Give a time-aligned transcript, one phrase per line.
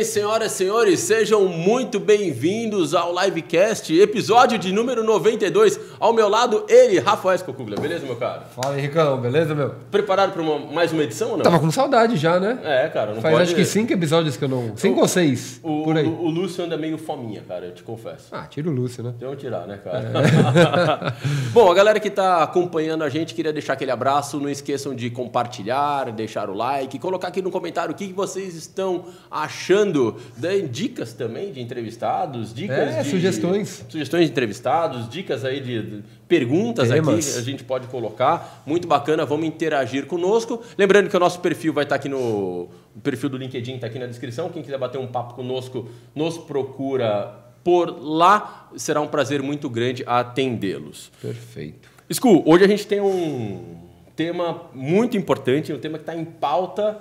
[0.00, 5.78] bem, senhoras e senhores, sejam muito bem-vindos ao Livecast, episódio de número 92.
[5.98, 7.78] Ao meu lado, ele, Rafael Escocuglia.
[7.78, 8.42] Beleza, meu cara?
[8.54, 9.74] Fala, Henricão, beleza, meu?
[9.90, 11.42] Preparado para mais uma edição ou não?
[11.44, 12.58] Tava com saudade já, né?
[12.64, 13.12] É, cara.
[13.14, 13.44] Não Faz pode...
[13.44, 14.74] acho que cinco episódios que eu não.
[14.74, 16.06] Cinco O- ou seis, O, por aí.
[16.06, 18.28] o, o Lúcio anda meio fominha, cara, eu te confesso.
[18.32, 19.12] Ah, tira o Lúcio, né?
[19.18, 21.14] Que tirar, né, cara?
[21.52, 24.40] Bom, a galera que está acompanhando a gente, queria deixar aquele abraço.
[24.40, 28.54] Não esqueçam de compartilhar, deixar o like, colocar aqui no comentário o que que vocês
[28.54, 29.89] estão achando.
[30.36, 33.10] Deem dicas também de entrevistados, dicas É, de...
[33.10, 33.84] sugestões.
[33.88, 37.08] Sugestões de entrevistados, dicas aí de, de perguntas Temas.
[37.08, 38.62] aqui que a gente pode colocar.
[38.66, 40.62] Muito bacana, vamos interagir conosco.
[40.78, 42.68] Lembrando que o nosso perfil vai estar aqui no...
[42.94, 44.48] O perfil do LinkedIn está aqui na descrição.
[44.48, 48.68] Quem quiser bater um papo conosco, nos procura por lá.
[48.76, 51.10] Será um prazer muito grande atendê-los.
[51.20, 51.88] Perfeito.
[52.12, 53.76] Scu, hoje a gente tem um
[54.16, 57.00] tema muito importante, um tema que está em pauta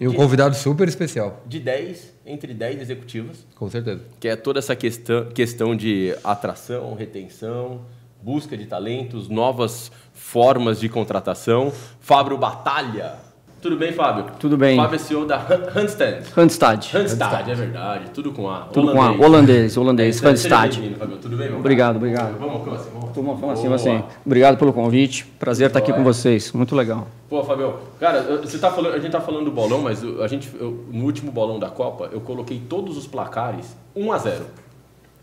[0.00, 4.02] E um de, convidado super especial, de 10, entre 10 executivos, com certeza.
[4.20, 7.80] que é toda essa questão, questão de atração, retenção,
[8.22, 11.72] busca de talentos, novas formas de contratação.
[12.00, 13.14] Fábio Batalha.
[13.60, 14.26] Tudo bem, Fábio?
[14.38, 14.76] Tudo bem.
[14.76, 16.22] Fábio é CEO da Randstad.
[16.32, 16.90] Randstad.
[16.92, 18.10] Randstad, é verdade.
[18.10, 18.60] Tudo com A.
[18.66, 19.10] Tudo com A.
[19.10, 20.20] Holandês, holandês.
[20.20, 21.16] Bem-vindo, Fábio.
[21.16, 21.98] Tudo bem, meu Obrigado, cara?
[21.98, 22.38] obrigado.
[22.38, 23.50] Vamos, vamos assim, vamos.
[23.50, 24.04] Assim, assim.
[24.24, 25.24] Obrigado pelo convite.
[25.38, 26.52] Prazer estar aqui com vocês.
[26.52, 27.06] Muito legal.
[27.28, 30.50] Pô, Fabio, cara, você tá falando, a gente tá falando do bolão, mas a gente,
[30.58, 34.44] eu- no último bolão da Copa, eu coloquei todos os placares 1 a 0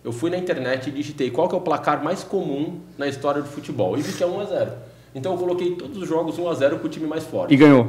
[0.03, 3.41] Eu fui na internet e digitei qual que é o placar mais comum na história
[3.41, 4.71] do futebol e vi que é 1 a 0
[5.15, 7.53] Então eu coloquei todos os jogos 1 a 0 com o time mais forte.
[7.53, 7.87] E ganhou.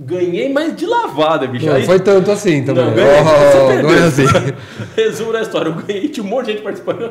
[0.00, 1.66] Ganhei, mas de lavada, bicho.
[1.66, 2.84] Não Aí- foi tanto assim também.
[2.84, 3.82] Não, ganhei, você Oh, perdeu.
[3.90, 4.24] não é assim.
[4.96, 7.10] Resumo da história, eu ganhei, tinha um monte de gente participando.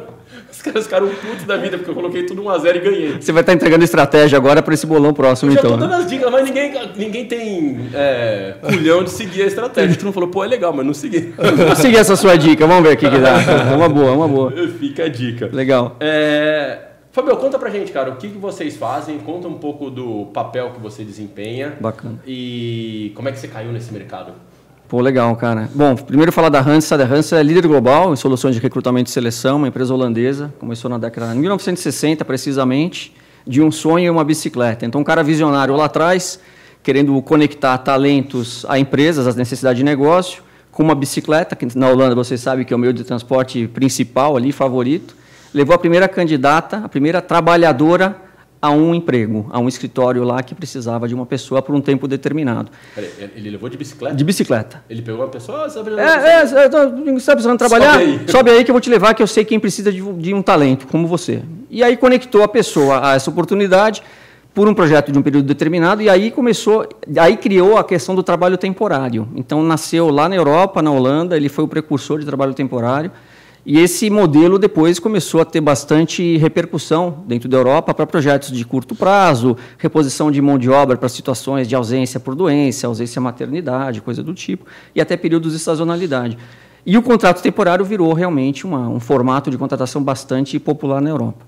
[0.49, 3.17] Os caras ficaram putos da vida, porque eu coloquei tudo 1 a 0 e ganhei.
[3.19, 5.71] Você vai estar entregando estratégia agora para esse bolão próximo, Eu já então.
[5.71, 5.85] tô né?
[5.87, 9.95] dando as dicas, mas ninguém, ninguém tem é, culhão de seguir a estratégia.
[9.97, 11.33] Tu não falou, pô, é legal, mas não segui.
[11.37, 12.65] Vou seguir essa sua dica.
[12.65, 13.41] Vamos ver o que, que dá.
[13.71, 14.53] É uma boa, é uma boa.
[14.79, 15.49] Fica a dica.
[15.51, 15.97] Legal.
[15.99, 16.77] É,
[17.17, 20.69] Fabio, conta pra gente, cara, o que, que vocês fazem, conta um pouco do papel
[20.69, 21.75] que você desempenha.
[21.81, 22.19] Bacana.
[22.27, 24.33] E como é que você caiu nesse mercado?
[24.87, 25.67] Pô, legal, cara.
[25.73, 27.01] Bom, primeiro falar da Randstad.
[27.01, 30.53] A Randstad é líder global em soluções de recrutamento e seleção, uma empresa holandesa.
[30.59, 33.15] Começou na década de 1960, precisamente,
[33.47, 34.85] de um sonho e uma bicicleta.
[34.85, 36.39] Então, um cara visionário lá atrás,
[36.83, 42.13] querendo conectar talentos a empresas, às necessidades de negócio, com uma bicicleta, que na Holanda
[42.13, 45.15] você sabe que é o meio de transporte principal ali, favorito.
[45.57, 48.15] Levou a primeira candidata, a primeira trabalhadora
[48.61, 52.07] a um emprego, a um escritório lá que precisava de uma pessoa por um tempo
[52.07, 52.69] determinado.
[52.93, 54.15] Peraí, ele levou de bicicleta?
[54.15, 54.83] De bicicleta.
[54.87, 56.59] Ele pegou uma pessoa, ah, sabe, É, é, você
[57.15, 57.93] está precisando trabalhar?
[57.93, 58.57] Sobe Sobe aí.
[58.57, 58.63] aí.
[58.63, 61.07] que eu vou te levar, que eu sei quem precisa de, de um talento, como
[61.07, 61.41] você.
[61.71, 64.03] E aí conectou a pessoa a essa oportunidade
[64.53, 66.87] por um projeto de um período determinado, e aí começou,
[67.19, 69.27] aí criou a questão do trabalho temporário.
[69.35, 73.11] Então nasceu lá na Europa, na Holanda, ele foi o precursor de trabalho temporário,
[73.69, 78.63] e esse modelo depois começou a ter bastante repercussão dentro da Europa para projetos de
[78.63, 83.99] curto prazo, reposição de mão de obra para situações de ausência por doença, ausência maternidade,
[83.99, 86.37] coisa do tipo, e até períodos de sazonalidade.
[86.85, 91.45] E o contrato temporário virou realmente uma- um formato de contratação bastante popular na Europa.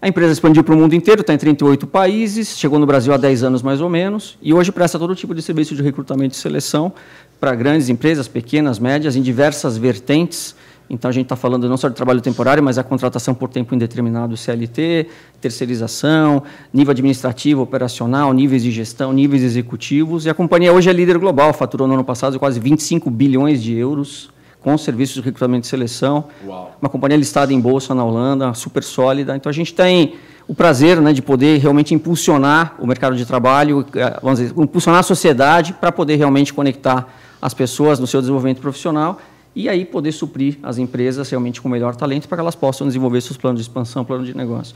[0.00, 3.18] A empresa expandiu para o mundo inteiro, está em 38 países, chegou no Brasil há
[3.18, 6.38] 10 anos mais ou menos, e hoje presta todo tipo de serviço de recrutamento e
[6.38, 6.94] seleção
[7.38, 10.54] para grandes empresas, pequenas, médias, em diversas vertentes.
[10.90, 13.74] Então, a gente está falando não só de trabalho temporário, mas a contratação por tempo
[13.74, 15.06] indeterminado CLT,
[15.40, 20.24] terceirização, nível administrativo, operacional, níveis de gestão, níveis executivos.
[20.24, 23.74] E a companhia hoje é líder global, faturou no ano passado quase 25 bilhões de
[23.74, 26.24] euros com serviços de recrutamento e seleção.
[26.46, 26.76] Uau.
[26.80, 29.36] Uma companhia listada em bolsa na Holanda, super sólida.
[29.36, 30.14] Então, a gente tem
[30.48, 35.00] o prazer né, de poder realmente impulsionar o mercado de trabalho, eh, vamos dizer, impulsionar
[35.00, 37.06] a sociedade para poder realmente conectar
[37.40, 39.20] as pessoas no seu desenvolvimento profissional
[39.60, 42.86] e aí poder suprir as empresas realmente com o melhor talento para que elas possam
[42.86, 44.74] desenvolver seus planos de expansão, plano de negócio.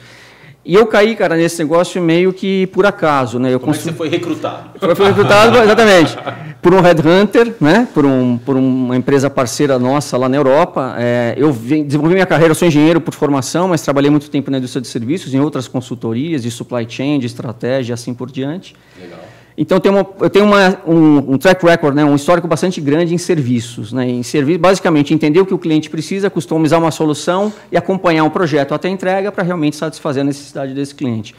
[0.65, 3.53] E eu caí, cara, nesse negócio meio que por acaso, né?
[3.53, 4.79] Eu Como é que constru- você foi recrutado?
[4.79, 6.17] foi foi recrutado, exatamente,
[6.63, 7.89] por um headhunter, né?
[7.93, 10.95] por, um, por uma empresa parceira nossa lá na Europa.
[10.99, 14.59] É, eu desenvolvi minha carreira, eu sou engenheiro por formação, mas trabalhei muito tempo na
[14.59, 18.77] indústria de serviços, em outras consultorias de supply chain, de estratégia, assim por diante.
[19.01, 19.19] Legal.
[19.57, 23.19] Então, uma, eu tenho uma- um, um track record, né, um histórico bastante grande em
[23.19, 23.93] serviços.
[23.93, 24.23] Né, em
[24.59, 28.89] basicamente, entender o que o cliente precisa, customizar uma solução e acompanhar um projeto até
[28.89, 31.35] a entrega para realmente satisfazer a necessidade desse cliente.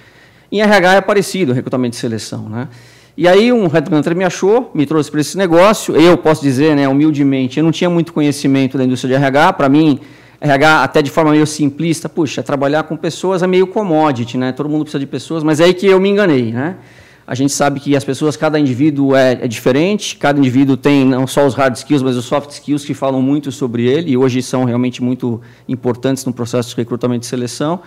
[0.51, 2.47] Em RH é parecido, recrutamento de seleção.
[2.47, 2.67] Né?
[3.17, 5.95] E aí um headhunter me achou, me trouxe para esse negócio.
[5.95, 9.53] Eu posso dizer, né, humildemente, eu não tinha muito conhecimento da indústria de RH.
[9.53, 9.99] Para mim,
[10.39, 14.51] RH, até de forma meio simplista, puxa, trabalhar com pessoas é meio commodity, né?
[14.51, 16.51] todo mundo precisa de pessoas, mas é aí que eu me enganei.
[16.51, 16.75] Né?
[17.25, 21.25] A gente sabe que as pessoas, cada indivíduo é, é, diferente, cada indivíduo tem não
[21.25, 24.41] só os hard skills, mas os soft skills que falam muito sobre ele e hoje
[24.41, 27.79] são realmente muito importantes no processo de recrutamento e seleção.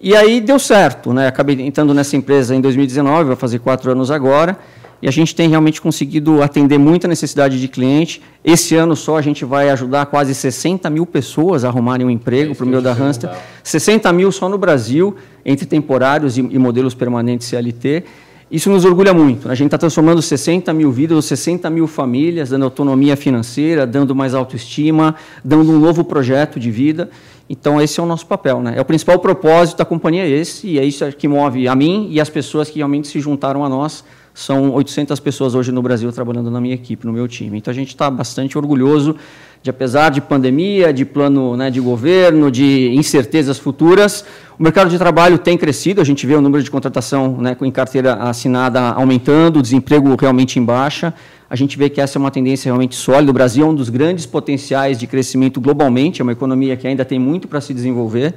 [0.00, 1.26] E aí deu certo, né?
[1.26, 4.58] Acabei entrando nessa empresa em 2019, vai fazer quatro anos agora,
[5.02, 8.22] e a gente tem realmente conseguido atender muita necessidade de cliente.
[8.42, 12.54] Esse ano só a gente vai ajudar quase 60 mil pessoas a arrumarem um emprego
[12.54, 13.30] para o meu da Hamster.
[13.62, 18.04] 60 mil só no Brasil, entre temporários e, e modelos permanentes CLT.
[18.50, 19.48] Isso nos orgulha muito.
[19.48, 24.34] A gente está transformando 60 mil vidas, 60 mil famílias, dando autonomia financeira, dando mais
[24.34, 25.14] autoestima,
[25.44, 27.08] dando um novo projeto de vida.
[27.48, 28.60] Então, esse é o nosso papel.
[28.60, 28.74] Né?
[28.76, 32.20] É o principal propósito da companhia esse, e é isso que move a mim e
[32.20, 34.04] as pessoas que realmente se juntaram a nós.
[34.34, 37.58] São 800 pessoas hoje no Brasil trabalhando na minha equipe, no meu time.
[37.58, 39.14] Então, a gente está bastante orgulhoso
[39.62, 44.24] de apesar de pandemia, de plano né, de governo, de incertezas futuras,
[44.58, 47.70] o mercado de trabalho tem crescido, a gente vê o número de contratação né, em
[47.70, 51.12] carteira assinada aumentando, o desemprego realmente em baixa,
[51.48, 53.90] a gente vê que essa é uma tendência realmente sólida, o Brasil é um dos
[53.90, 58.34] grandes potenciais de crescimento globalmente, é uma economia que ainda tem muito para se desenvolver,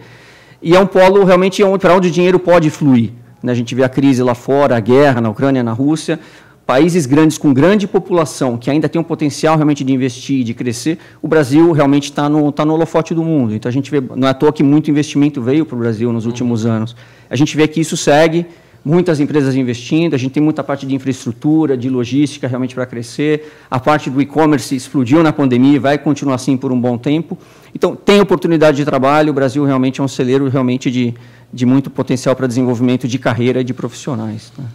[0.62, 3.12] e é um polo realmente para onde o dinheiro pode fluir.
[3.42, 3.52] Né.
[3.52, 6.20] A gente vê a crise lá fora, a guerra na Ucrânia, na Rússia,
[6.66, 10.98] países grandes com grande população, que ainda tem um potencial realmente de investir, de crescer,
[11.22, 13.54] o Brasil realmente está no, tá no holofote do mundo.
[13.54, 16.12] Então, a gente vê, não é à toa que muito investimento veio para o Brasil
[16.14, 16.96] nos últimos anos.
[17.30, 18.46] A gente vê que isso segue,
[18.84, 23.52] muitas empresas investindo, a gente tem muita parte de infraestrutura, de logística realmente para crescer,
[23.70, 27.38] a parte do e-commerce explodiu na pandemia e vai continuar assim por um bom tempo.
[27.76, 31.14] Então, tem oportunidade de trabalho, o Brasil realmente é um celeiro realmente de,
[31.52, 34.52] de muito potencial para desenvolvimento de carreira e de profissionais.
[34.58, 34.66] Né?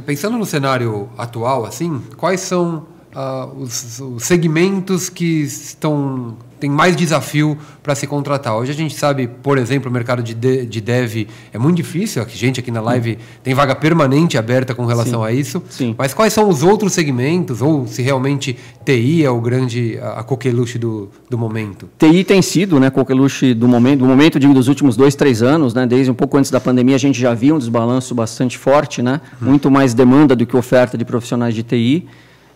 [0.00, 6.96] Pensando no cenário atual, assim, quais são uh, os, os, segmentos que estão tem mais
[6.96, 8.56] desafio para se contratar.
[8.56, 12.22] Hoje a gente sabe, por exemplo, o mercado de, de, de dev é muito difícil.
[12.22, 13.24] A gente aqui na live hum.
[13.42, 15.26] tem vaga permanente aberta com relação Sim.
[15.26, 15.62] a isso.
[15.68, 15.94] Sim.
[15.98, 20.78] Mas quais são os outros segmentos, ou se realmente TI é o grande, a, coqueluche
[20.78, 21.86] do, do momento?
[21.98, 25.74] TI tem sido, né, coqueluche do momento, do momento digo, dos últimos dois, três anos,
[25.74, 29.02] né, desde um pouco antes da pandemia a gente já via um desbalanço bastante forte,
[29.02, 29.46] né, hum.
[29.46, 32.06] muito mais demanda do que oferta de profissionais de TI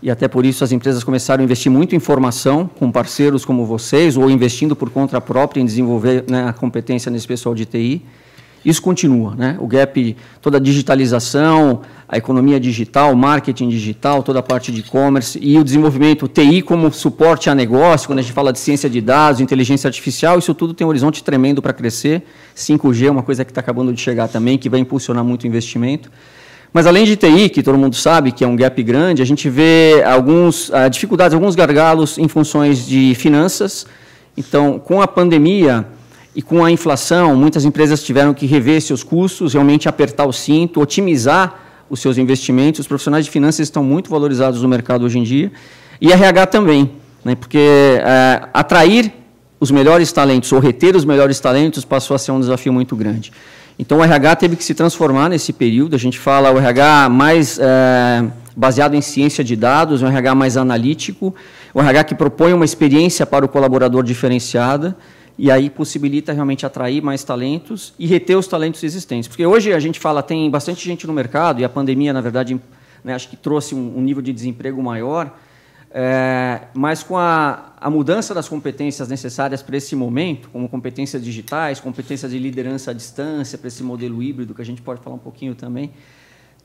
[0.03, 3.67] e até por isso as empresas começaram a investir muito em formação com parceiros como
[3.67, 8.03] vocês, ou investindo por conta própria em desenvolver né, a competência nesse pessoal de TI.
[8.65, 9.57] Isso continua, né?
[9.61, 15.39] O gap, toda a digitalização, a economia digital, marketing digital, toda a parte de e-commerce
[15.41, 19.01] e o desenvolvimento TI como suporte a negócio, quando a gente fala de ciência de
[19.01, 22.25] dados, inteligência artificial, isso tudo tem um horizonte tremendo para crescer.
[22.57, 25.47] 5G é uma coisa que está acabando de chegar também, que vai impulsionar muito o
[25.47, 26.11] investimento.
[26.73, 29.49] Mas além de TI, que todo mundo sabe que é um gap grande, a gente
[29.49, 33.87] vê alguns uh, dificuldades, alguns gargalos em funções de finanças.
[34.37, 35.87] Então, com a pandemia
[36.37, 40.81] e com a inflação, muitas empresas tiveram que rever seus custos, realmente apertar o cinto,
[40.81, 41.59] otimizar
[41.91, 42.81] os seus investimentos.
[42.81, 45.51] Os profissionais de finanças estão muito valorizados no mercado hoje em dia.
[46.01, 46.93] E RH também,
[47.25, 47.59] né, porque
[47.99, 49.13] uh, atrair
[49.59, 53.33] os melhores talentos ou reter os melhores talentos passou a ser um desafio muito grande.
[53.79, 55.95] Então o RH teve que se transformar nesse período.
[55.95, 58.25] A gente fala o RH mais é,
[58.57, 61.33] baseado em ciência de dados, um RH mais analítico,
[61.73, 64.97] um RH que propõe uma experiência para o colaborador diferenciada
[65.39, 69.29] e aí possibilita realmente atrair mais talentos e reter os talentos existentes.
[69.29, 72.61] Porque hoje a gente fala tem bastante gente no mercado e a pandemia na verdade
[73.05, 75.39] né, acho que trouxe um, um nível de desemprego maior.
[75.91, 81.81] É, mas com a, a, mudança das competências necessárias para esse momento, como competências digitais,
[81.81, 85.21] competências de liderança à distância, para esse modelo híbrido, que a gente pode falar um
[85.21, 85.93] pouquinho também,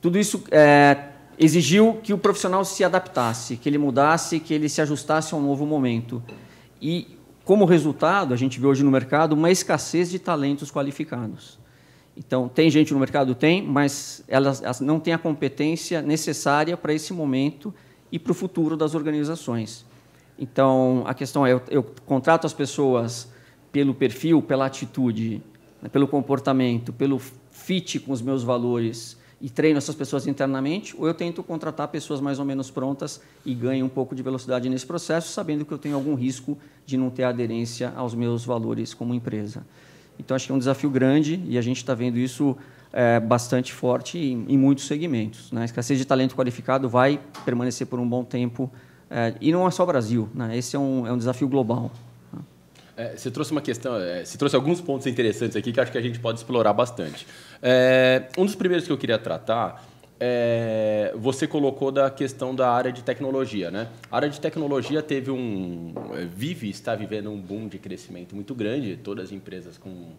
[0.00, 4.82] tudo isso é, exigiu que o profissional se adaptasse, que ele mudasse, que ele se
[4.82, 6.22] ajustasse a um novo momento.
[6.80, 11.58] E, como resultado, a gente vê hoje no mercado uma escassez de talentos qualificados.
[12.14, 13.34] Então, tem gente no mercado?
[13.34, 17.74] Tem, mas elas, elas não têm a competência necessária para esse momento
[18.14, 19.84] e para o futuro das organizações.
[20.38, 23.28] Então, a questão é, eu, eu contrato as pessoas
[23.72, 25.42] pelo perfil, pela atitude,
[25.82, 27.18] né, pelo comportamento, pelo
[27.50, 32.20] fit com os meus valores e treino essas pessoas internamente, ou eu tento contratar pessoas
[32.20, 35.78] mais ou menos prontas e ganho um pouco de velocidade nesse processo, sabendo que eu
[35.78, 36.56] tenho algum risco
[36.86, 39.66] de não ter aderência aos meus valores como empresa.
[40.20, 42.56] Então, acho que é um desafio grande e a gente está vendo isso
[42.94, 45.50] é, bastante forte em, em, muitos segmentos.
[45.50, 45.62] Né?
[45.62, 48.70] A escassez de talento qualificado vai permanecer por um bom tempo.
[49.10, 50.56] É, e não é só Brasil, né?
[50.56, 51.90] esse é um, é um desafio global.
[52.96, 55.98] É, você trouxe uma questão, é, você trouxe alguns pontos interessantes aqui que acho que
[55.98, 57.26] a gente pode explorar bastante.
[57.60, 59.84] É, um dos primeiros que eu queria tratar
[60.20, 63.88] é, você colocou da questão da área de tecnologia, né?
[64.08, 65.92] A área de tecnologia teve um,
[66.32, 68.96] vive, está vivendo um boom de crescimento muito grande.
[68.96, 70.12] Todas as empresas com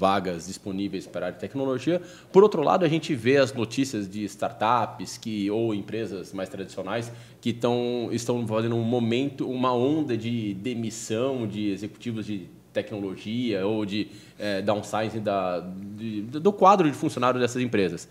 [0.00, 2.00] vagas disponíveis para a área de tecnologia.
[2.32, 7.12] Por outro lado, a gente vê as notícias de startups que, ou empresas mais tradicionais
[7.40, 13.84] que tão, estão fazendo um momento, uma onda de demissão de executivos de tecnologia ou
[13.84, 18.08] de é, downsizing da, de, do quadro de funcionários dessas empresas.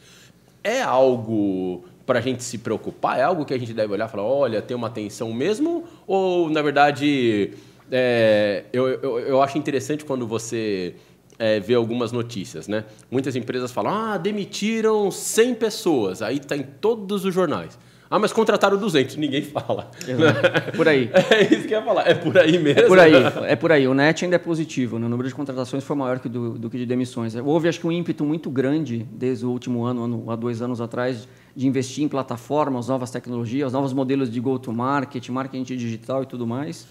[0.63, 3.17] É algo para a gente se preocupar?
[3.17, 5.85] É algo que a gente deve olhar e falar, olha, tem uma tensão mesmo?
[6.05, 7.53] Ou, na verdade,
[7.91, 10.95] é, eu, eu, eu acho interessante quando você
[11.39, 12.83] é, vê algumas notícias, né?
[13.09, 17.79] Muitas empresas falam, ah, demitiram 100 pessoas, aí está em todos os jornais.
[18.11, 19.91] Ah, mas contrataram 200, ninguém fala.
[20.07, 21.11] É por aí.
[21.29, 22.81] É isso que eu ia falar, é por aí mesmo.
[22.81, 23.13] É por aí,
[23.47, 23.87] é por aí.
[23.87, 25.05] O net ainda é positivo, né?
[25.05, 27.35] o número de contratações foi maior que do, do que de demissões.
[27.35, 30.81] Houve, acho que, um ímpeto muito grande desde o último ano, ano, há dois anos
[30.81, 36.47] atrás, de investir em plataformas, novas tecnologias, novos modelos de go-to-market, marketing digital e tudo
[36.47, 36.87] mais.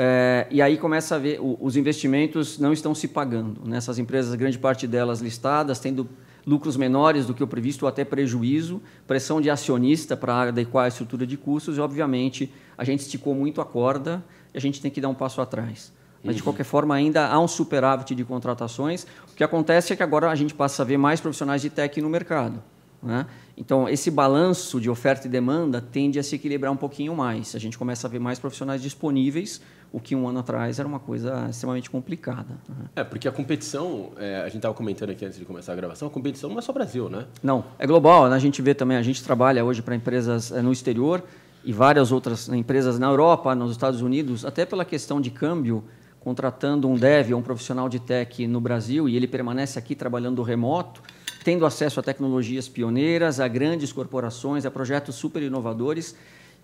[0.00, 3.62] É, e aí começa a ver, o, os investimentos não estão se pagando.
[3.64, 4.04] Nessas né?
[4.04, 6.08] empresas, grande parte delas listadas, tendo
[6.46, 10.88] lucros menores do que o previsto ou até prejuízo, pressão de acionista para adequar a
[10.88, 14.24] estrutura de custos e, obviamente, a gente esticou muito a corda
[14.54, 15.92] e a gente tem que dar um passo atrás.
[16.22, 19.04] Mas, de qualquer forma, ainda há um superávit de contratações.
[19.32, 22.00] O que acontece é que agora a gente passa a ver mais profissionais de tech
[22.00, 22.62] no mercado.
[23.02, 23.26] Né?
[23.56, 27.54] Então, esse balanço de oferta e demanda tende a se equilibrar um pouquinho mais.
[27.54, 29.60] A gente começa a ver mais profissionais disponíveis,
[29.92, 32.58] o que um ano atrás era uma coisa extremamente complicada.
[32.68, 32.86] Né?
[32.96, 36.08] É, porque a competição, é, a gente estava comentando aqui antes de começar a gravação,
[36.08, 37.26] a competição não é só Brasil, né?
[37.42, 38.28] Não, é global.
[38.28, 38.36] Né?
[38.36, 41.22] A gente vê também, a gente trabalha hoje para empresas é, no exterior
[41.64, 45.82] e várias outras empresas na Europa, nos Estados Unidos, até pela questão de câmbio,
[46.20, 50.42] contratando um dev ou um profissional de tech no Brasil e ele permanece aqui trabalhando
[50.42, 51.02] remoto,
[51.42, 56.14] tendo acesso a tecnologias pioneiras, a grandes corporações, a projetos super inovadores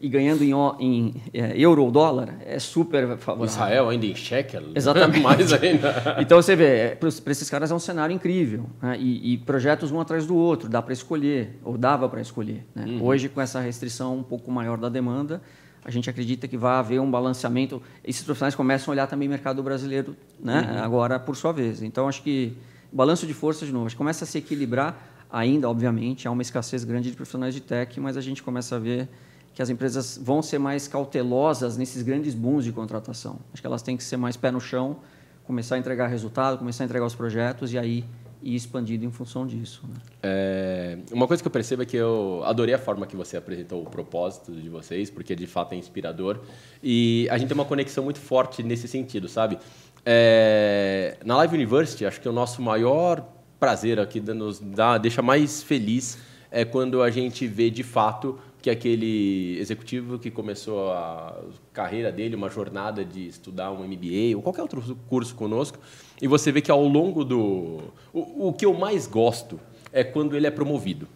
[0.04, 3.46] e ganhando em, em é, euro ou dólar é super favorável.
[3.46, 4.64] Israel ainda em shekel.
[4.76, 5.22] Exatamente.
[5.22, 6.16] Mais ainda.
[6.20, 8.66] então você vê, é, para esses caras é um cenário incrível.
[8.82, 8.98] Né?
[9.00, 12.66] E, e, projetos um atrás do outro, dá para escolher, ou dava para escolher.
[12.74, 12.84] Né?
[12.84, 13.02] Uhum.
[13.02, 15.40] Hoje, com essa restrição um pouco maior da demanda,
[15.82, 17.80] a gente acredita que vai haver um balanceamento.
[18.04, 20.68] Esses profissionais começam a olhar também o mercado brasileiro, né?
[20.70, 20.84] Uhum.
[20.84, 21.80] agora por sua vez.
[21.80, 22.54] Então, acho que
[22.92, 25.12] balanço de forças, de novo, acho que começa a se equilibrar.
[25.32, 28.78] Ainda, obviamente, há uma escassez grande de profissionais de tech, mas a gente começa a
[28.78, 29.08] ver
[29.54, 33.38] que as empresas vão ser mais cautelosas nesses grandes booms de contratação.
[33.52, 34.96] Acho que elas têm que ser mais pé no chão,
[35.44, 38.04] começar a entregar resultado, começar a entregar os projetos e aí
[38.42, 39.82] ir expandindo em função disso.
[39.88, 39.94] Né?
[40.22, 43.82] É, uma coisa que eu percebo é que eu adorei a forma que você apresentou
[43.82, 46.40] o propósito de vocês, porque de fato é inspirador.
[46.82, 49.58] E a gente tem uma conexão muito forte nesse sentido, sabe?
[50.04, 53.26] É, na Live University, acho que o nosso maior
[53.58, 56.18] prazer aqui, nos dá, deixa mais feliz,
[56.50, 61.38] é quando a gente vê de fato que aquele executivo que começou a
[61.70, 65.78] carreira dele, uma jornada de estudar um MBA ou qualquer outro curso conosco,
[66.18, 67.92] e você vê que ao longo do.
[68.10, 69.60] O, o que eu mais gosto
[69.92, 71.06] é quando ele é promovido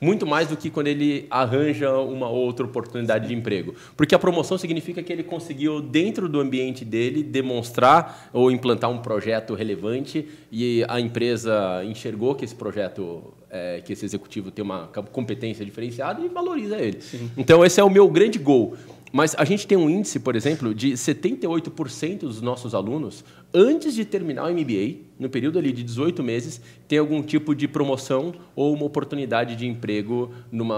[0.00, 3.74] muito mais do que quando ele arranja uma outra oportunidade de emprego.
[3.96, 8.98] Porque a promoção significa que ele conseguiu, dentro do ambiente dele, demonstrar ou implantar um
[8.98, 14.88] projeto relevante e a empresa enxergou que esse projeto, é, que esse executivo tem uma
[15.12, 17.00] competência diferenciada e valoriza ele.
[17.00, 17.30] Sim.
[17.36, 18.76] Então, esse é o meu grande gol.
[19.12, 24.04] Mas a gente tem um índice, por exemplo, de 78% dos nossos alunos, antes de
[24.04, 28.74] terminar o MBA, no período ali de 18 meses, tem algum tipo de promoção ou
[28.74, 30.30] uma oportunidade de emprego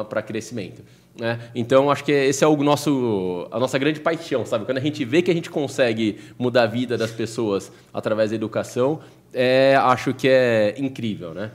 [0.09, 0.83] para crescimento.
[1.19, 1.39] Né?
[1.55, 4.65] Então, acho que esse é o nosso, a nossa grande paixão, sabe?
[4.65, 8.37] Quando a gente vê que a gente consegue mudar a vida das pessoas através da
[8.37, 9.01] educação,
[9.33, 11.51] é, acho que é incrível, né?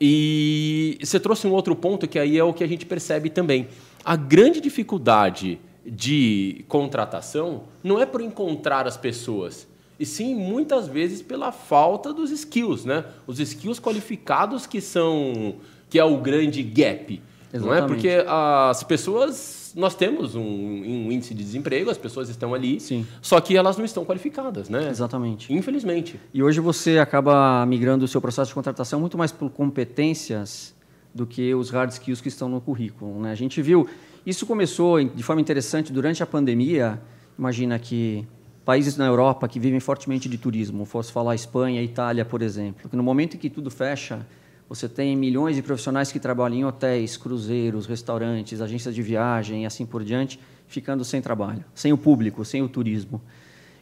[0.00, 3.66] E você trouxe um outro ponto que aí é o que a gente percebe também.
[4.04, 9.66] A grande dificuldade de contratação não é por encontrar as pessoas,
[9.98, 13.04] e sim muitas vezes pela falta dos skills, né?
[13.26, 15.56] Os skills qualificados que são
[15.90, 17.20] que é o grande gap,
[17.52, 17.64] Exatamente.
[17.64, 17.86] não é?
[17.86, 23.06] Porque as pessoas nós temos um, um, índice de desemprego, as pessoas estão ali, sim.
[23.20, 24.88] só que elas não estão qualificadas, né?
[24.88, 25.52] Exatamente.
[25.52, 26.18] Infelizmente.
[26.32, 30.74] E hoje você acaba migrando o seu processo de contratação muito mais por competências
[31.14, 33.32] do que os hard skills que estão no currículo, né?
[33.32, 33.88] A gente viu
[34.28, 37.00] isso começou de forma interessante durante a pandemia.
[37.38, 38.26] Imagina que
[38.62, 42.94] países na Europa que vivem fortemente de turismo, fosse falar Espanha, Itália, por exemplo, que
[42.94, 44.26] no momento em que tudo fecha,
[44.68, 49.66] você tem milhões de profissionais que trabalham em hotéis, cruzeiros, restaurantes, agências de viagem e
[49.66, 53.22] assim por diante, ficando sem trabalho, sem o público, sem o turismo.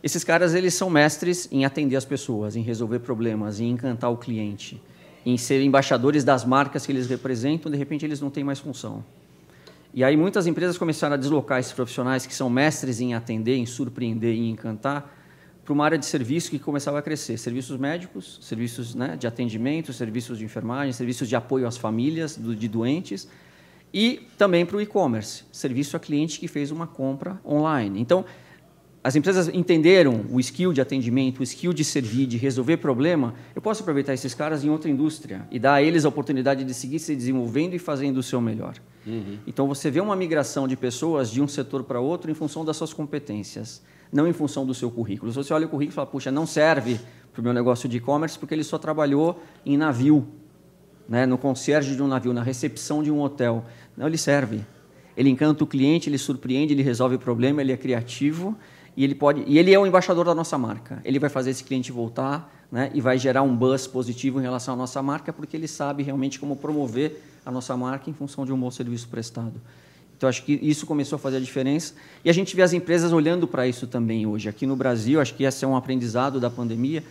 [0.01, 4.17] Esses caras eles são mestres em atender as pessoas, em resolver problemas, em encantar o
[4.17, 4.81] cliente,
[5.25, 7.73] em ser embaixadores das marcas que eles representam.
[7.73, 9.03] De repente eles não têm mais função.
[9.97, 13.65] E aí muitas empresas começaram a deslocar esses profissionais que são mestres em atender, em
[13.65, 15.11] surpreender, em encantar,
[15.65, 17.39] para uma área de serviço que começava a crescer.
[17.39, 22.55] Serviços médicos, serviços né, de atendimento, serviços de enfermagem, serviços de apoio às famílias do,
[22.55, 23.27] de doentes
[23.91, 27.99] e também para o e-commerce, serviço a cliente que fez uma compra online.
[27.99, 28.27] Então,
[29.07, 33.63] as empresas entenderam o skill de atendimento, o skill de servir, de resolver problema, eu
[33.63, 36.99] posso aproveitar esses caras em outra indústria e dar a eles a oportunidade de seguir
[36.99, 38.75] se desenvolvendo e fazendo o seu melhor.
[39.07, 39.39] Uhum.
[39.47, 42.77] Então você vê uma migração de pessoas de um setor para outro em função das
[42.77, 43.81] suas competências,
[44.13, 45.31] não em função do seu currículo.
[45.31, 46.99] Se você olha o currículo e fala, puxa, não serve
[47.33, 50.27] para o meu negócio de e-commerce porque ele só trabalhou em navio,
[51.09, 53.67] né, no concierge de um navio, na recepção de um hotel.
[53.97, 54.63] Não, ele serve.
[55.17, 58.59] Ele encanta o cliente, ele surpreende, ele resolve o problema, ele é criativo
[58.97, 61.01] e ele pode e ele é o embaixador da nossa marca.
[61.05, 64.75] Ele vai fazer esse cliente voltar, né, e vai gerar um buzz positivo em relação
[64.75, 68.53] à nossa marca, porque ele sabe realmente como promover a nossa marca em função de
[68.53, 69.61] um bom serviço prestado.
[70.17, 73.13] Então acho que isso começou a fazer a diferença e a gente vê as empresas
[73.13, 74.49] olhando para isso também hoje.
[74.49, 77.05] Aqui no Brasil, acho que esse é um aprendizado da pandemia.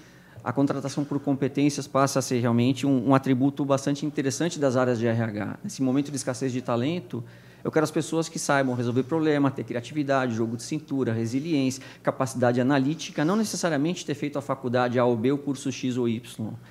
[0.43, 4.99] A contratação por competências passa a ser realmente um, um atributo bastante interessante das áreas
[4.99, 5.59] de RH.
[5.63, 7.23] Nesse momento de escassez de talento,
[7.65, 12.61] eu quero as pessoas que saibam resolver problema, ter criatividade, jogo de cintura, resiliência, capacidade
[12.61, 16.21] analítica, não necessariamente ter feito a faculdade A ou B, o curso X ou Y,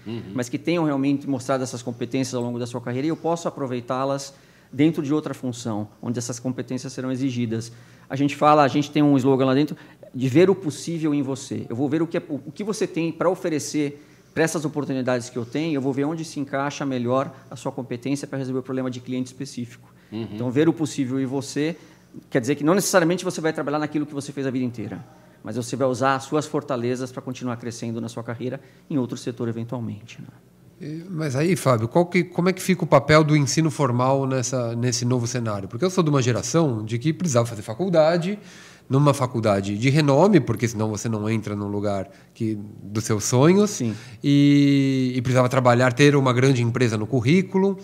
[0.07, 0.23] uhum.
[0.33, 3.49] mas que tenham realmente mostrado essas competências ao longo da sua carreira e eu posso
[3.49, 4.35] aproveitá-las
[4.73, 7.73] dentro de outra função, onde essas competências serão exigidas.
[8.09, 9.77] A gente fala, a gente tem um slogan lá dentro
[10.15, 11.67] de ver o possível em você.
[11.69, 14.01] Eu vou ver o que, é, o que você tem para oferecer
[14.33, 17.73] para essas oportunidades que eu tenho, eu vou ver onde se encaixa melhor a sua
[17.73, 19.94] competência para resolver o problema de cliente específico.
[20.15, 20.29] Uhum.
[20.33, 21.77] Então, ver o possível em você
[22.31, 25.05] quer dizer que não necessariamente você vai trabalhar naquilo que você fez a vida inteira,
[25.43, 29.17] mas você vai usar as suas fortalezas para continuar crescendo na sua carreira em outro
[29.17, 30.21] setor eventualmente.
[30.23, 30.29] Né?
[31.11, 35.05] Mas aí, Fábio, que, como é que fica o papel do ensino formal nessa, nesse
[35.05, 35.69] novo cenário?
[35.69, 38.39] Porque eu sou de uma geração de que precisava fazer faculdade,
[38.89, 43.81] numa faculdade de renome, porque senão você não entra num lugar que dos seus sonhos,
[44.23, 47.79] e, e, precisava trabalhar, ter uma grande empresa no currículo.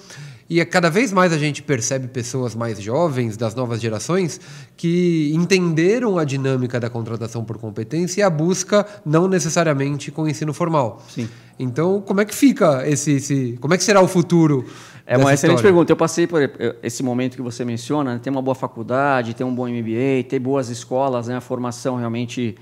[0.50, 4.40] E é cada vez mais a gente percebe pessoas mais jovens, das novas gerações,
[4.76, 10.28] que entenderam a dinâmica da contratação por competência e a busca não necessariamente com o
[10.28, 11.00] ensino formal.
[11.08, 11.28] Sim.
[11.56, 14.66] Então, como é que fica esse, esse como é que será o futuro?
[15.06, 15.62] É uma excelente história?
[15.62, 15.92] pergunta.
[15.92, 16.40] Eu passei por
[16.82, 18.20] esse momento que você menciona, né?
[18.20, 21.36] ter uma boa faculdade, ter um bom MBA, ter boas escolas, né?
[21.36, 22.56] a formação realmente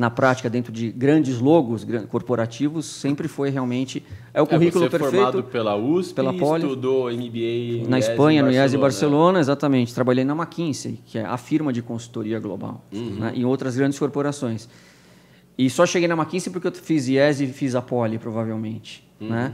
[0.00, 4.98] na prática dentro de grandes logos corporativos sempre foi realmente é o currículo é, você
[4.98, 5.14] perfeito.
[5.14, 9.94] formado pela USP, pela Poli, estudou MBA na Espanha, no IES de Barcelona, exatamente.
[9.94, 13.16] Trabalhei na McKinsey, que é a firma de consultoria global, uhum.
[13.16, 13.32] né?
[13.34, 14.70] em outras grandes corporações.
[15.58, 19.28] E só cheguei na McKinsey porque eu fiz IES e fiz a Poli, provavelmente, uhum.
[19.28, 19.52] né?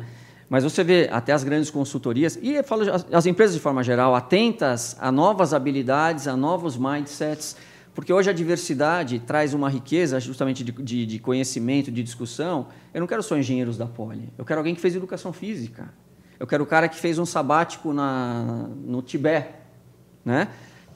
[0.49, 4.97] Mas você vê até as grandes consultorias e falo as empresas de forma geral atentas
[5.01, 7.57] a novas habilidades, a novos mindsets
[7.97, 12.67] porque hoje a diversidade traz uma riqueza justamente de, de, de, conhecimento, de discussão.
[12.93, 14.29] Eu não quero só engenheiros da Poli.
[14.37, 15.89] Eu quero alguém que fez educação física.
[16.39, 19.49] Eu quero o cara que fez um sabático na, no Tibete.
[20.23, 20.49] Né?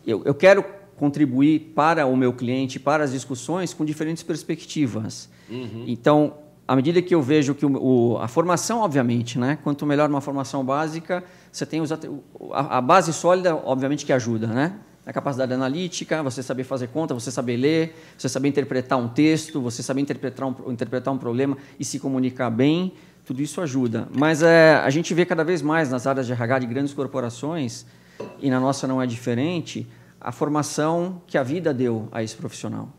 [0.07, 0.63] Eu, eu quero
[0.99, 5.31] contribuir para o meu cliente, para as discussões, com diferentes perspectivas.
[5.49, 5.87] Uhum.
[5.87, 6.35] Então,
[6.69, 9.59] à medida que eu vejo que o, o, a formação, obviamente, né?
[9.65, 11.97] quanto melhor uma formação básica, você tem os, a,
[12.53, 14.47] a base sólida, obviamente, que ajuda.
[14.49, 14.75] Né?
[15.05, 19.61] A capacidade analítica, você saber fazer conta, você saber ler, você saber interpretar um texto,
[19.61, 22.93] você saber interpretar um, interpretar um problema e se comunicar bem,
[23.27, 24.09] tudo isso ajuda.
[24.15, 27.87] Mas é, a gente vê cada vez mais nas áreas de RH de grandes corporações,
[28.41, 29.87] e na nossa não é diferente,
[30.21, 32.91] a formação que a vida deu a esse profissional.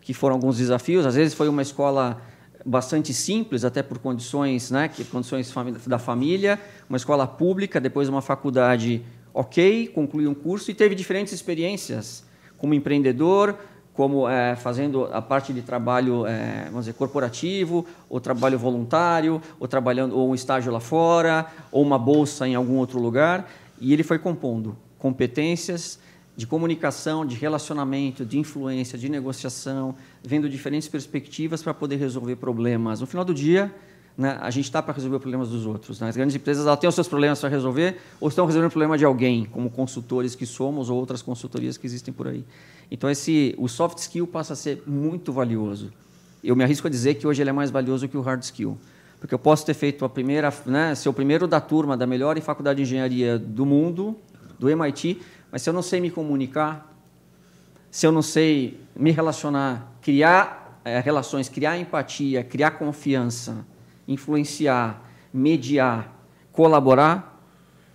[0.00, 2.22] Que foram alguns desafios, às vezes foi uma escola
[2.64, 5.52] bastante simples, até por condições, né, que condições
[5.86, 9.02] da família, uma escola pública, depois uma faculdade
[9.34, 12.24] ok, concluiu um curso e teve diferentes experiências
[12.56, 13.58] como empreendedor,
[13.92, 19.68] como é, fazendo a parte de trabalho, é, vamos dizer, corporativo, ou trabalho voluntário, ou
[19.68, 24.02] trabalhando ou um estágio lá fora, ou uma bolsa em algum outro lugar, e ele
[24.02, 25.98] foi compondo competências
[26.36, 33.00] de comunicação, de relacionamento, de influência, de negociação, vendo diferentes perspectivas para poder resolver problemas.
[33.00, 33.72] No final do dia,
[34.16, 36.00] né, a gente está para resolver problemas dos outros.
[36.00, 36.08] Né?
[36.08, 39.04] As grandes empresas têm os seus problemas para resolver ou estão resolvendo o problema de
[39.04, 42.44] alguém, como consultores que somos ou outras consultorias que existem por aí.
[42.90, 45.92] Então, esse, o soft skill passa a ser muito valioso.
[46.42, 48.78] Eu me arrisco a dizer que hoje ele é mais valioso que o hard skill.
[49.18, 52.38] Porque eu posso ter feito a primeira, né, ser o primeiro da turma da melhor
[52.40, 54.16] faculdade de engenharia do mundo,
[54.58, 56.92] do MIT, mas se eu não sei me comunicar,
[57.90, 63.64] se eu não sei me relacionar, criar é, relações, criar empatia, criar confiança,
[64.06, 66.14] influenciar, mediar,
[66.52, 67.42] colaborar,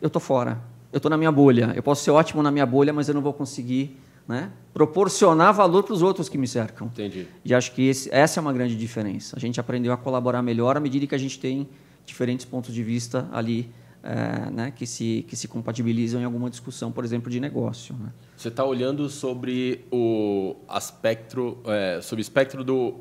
[0.01, 0.61] eu estou fora.
[0.91, 1.73] Eu estou na minha bolha.
[1.75, 4.51] Eu posso ser ótimo na minha bolha, mas eu não vou conseguir né?
[4.73, 6.87] proporcionar valor para os outros que me cercam.
[6.87, 7.27] Entendi.
[7.43, 9.35] E acho que esse, essa é uma grande diferença.
[9.35, 11.67] A gente aprendeu a colaborar melhor à medida que a gente tem
[12.05, 13.71] diferentes pontos de vista ali
[14.03, 17.95] é, né, que, se, que se compatibilizam em alguma discussão, por exemplo, de negócio.
[17.95, 18.11] Né?
[18.37, 22.99] Você está olhando sobre o aspecto, é, sobre o espectro do,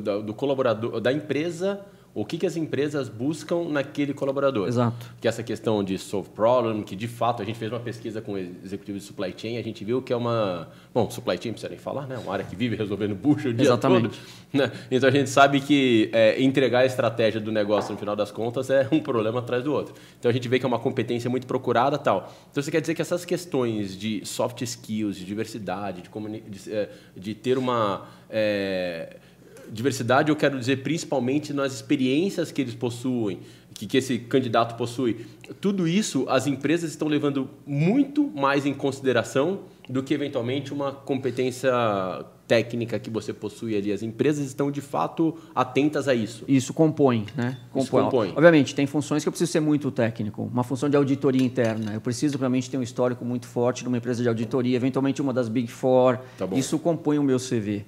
[0.00, 4.68] do, do colaborador, da empresa o que, que as empresas buscam naquele colaborador.
[4.68, 5.10] Exato.
[5.20, 8.36] Que essa questão de solve problem, que de fato a gente fez uma pesquisa com
[8.36, 10.68] executivos de supply chain, a gente viu que é uma.
[10.92, 12.18] Bom, supply chain, precisa nem falar, né?
[12.18, 14.18] Uma área que vive resolvendo bucha o dia Exatamente.
[14.18, 14.42] todo.
[14.52, 14.70] Né?
[14.90, 18.68] Então a gente sabe que é, entregar a estratégia do negócio no final das contas
[18.68, 19.94] é um problema atrás do outro.
[20.18, 22.30] Então a gente vê que é uma competência muito procurada tal.
[22.50, 26.90] Então você quer dizer que essas questões de soft skills, de diversidade, de, de, é,
[27.16, 28.06] de ter uma.
[28.28, 29.16] É,
[29.70, 33.40] diversidade eu quero dizer principalmente nas experiências que eles possuem,
[33.74, 35.26] que, que esse candidato possui.
[35.60, 41.70] Tudo isso as empresas estão levando muito mais em consideração do que eventualmente uma competência
[42.46, 43.92] técnica que você possui ali.
[43.92, 46.44] As empresas estão de fato atentas a isso.
[46.46, 47.58] Isso compõe, né?
[47.70, 47.82] Compõe.
[47.82, 48.28] Isso compõe.
[48.30, 50.42] Obviamente, tem funções que eu preciso ser muito técnico.
[50.42, 51.94] Uma função de auditoria interna.
[51.94, 55.48] Eu preciso realmente ter um histórico muito forte numa empresa de auditoria, eventualmente uma das
[55.48, 56.18] Big Four.
[56.36, 57.84] Tá isso compõe o meu CV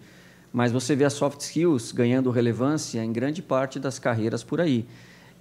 [0.54, 4.86] mas você vê as soft skills ganhando relevância em grande parte das carreiras por aí.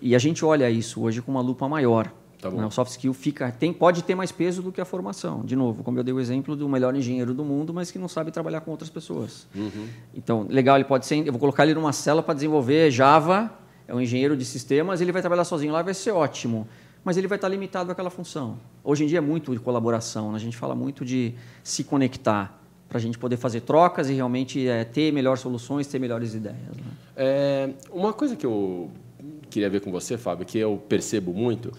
[0.01, 2.11] E a gente olha isso hoje com uma lupa maior.
[2.41, 2.65] Tá né?
[2.65, 5.45] O soft skill fica, tem, pode ter mais peso do que a formação.
[5.45, 8.07] De novo, como eu dei o exemplo do melhor engenheiro do mundo, mas que não
[8.07, 9.45] sabe trabalhar com outras pessoas.
[9.53, 9.87] Uhum.
[10.15, 11.25] Então, legal, ele pode ser.
[11.25, 13.53] Eu vou colocar ele numa cela para desenvolver Java,
[13.87, 16.67] é um engenheiro de sistemas, ele vai trabalhar sozinho lá, vai ser ótimo.
[17.03, 18.57] Mas ele vai estar limitado àquela função.
[18.83, 20.37] Hoje em dia é muito de colaboração, né?
[20.37, 22.62] a gente fala muito de se conectar
[22.93, 26.59] para a gente poder fazer trocas e realmente é, ter melhores soluções, ter melhores ideias.
[26.77, 26.83] Né?
[27.17, 28.91] É, uma coisa que eu
[29.49, 31.71] queria ver com você, Fábio, que eu percebo muito,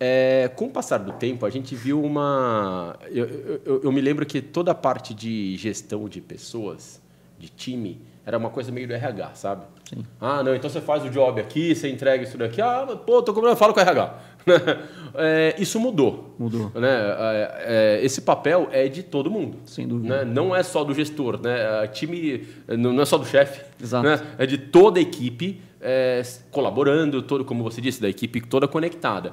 [0.00, 2.96] é, com o passar do tempo, a gente viu uma.
[3.10, 7.02] Eu, eu, eu me lembro que toda a parte de gestão de pessoas,
[7.38, 9.66] de time, era uma coisa meio do RH, sabe?
[9.88, 10.06] Sim.
[10.18, 12.62] Ah, não, então você faz o job aqui, você entrega isso daqui.
[12.62, 14.18] Ah, pô, tô cobrando, falo com o RH.
[15.14, 16.34] é, isso mudou.
[16.38, 16.70] Mudou.
[16.74, 16.88] Né?
[16.88, 19.58] É, é, esse papel é de todo mundo.
[19.64, 20.24] Sem dúvida.
[20.24, 20.32] Né?
[20.32, 21.86] Não é só do gestor, né?
[21.88, 23.64] time não é só do chefe.
[23.82, 24.06] Exato.
[24.06, 24.20] Né?
[24.38, 29.32] É de toda a equipe é, colaborando, todo, como você disse, da equipe toda conectada.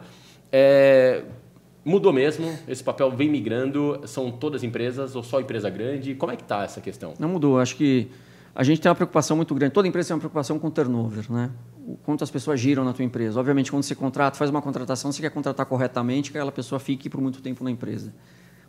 [0.51, 1.23] É,
[1.85, 6.15] mudou mesmo, esse papel vem migrando, são todas empresas ou só empresa grande?
[6.15, 7.13] Como é que está essa questão?
[7.19, 8.07] Não mudou, acho que
[8.55, 11.51] a gente tem uma preocupação muito grande, toda empresa tem uma preocupação com turnover, né?
[12.03, 13.39] Quantas pessoas giram na tua empresa.
[13.39, 17.09] Obviamente, quando você contrata, faz uma contratação, você quer contratar corretamente, que aquela pessoa fique
[17.09, 18.13] por muito tempo na empresa.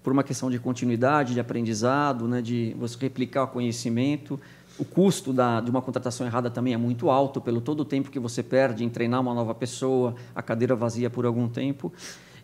[0.02, 4.40] Por uma questão de continuidade, de aprendizado, né, de você replicar o conhecimento.
[4.78, 8.10] O custo da, de uma contratação errada também é muito alto, pelo todo o tempo
[8.10, 11.92] que você perde em treinar uma nova pessoa, a cadeira vazia por algum tempo.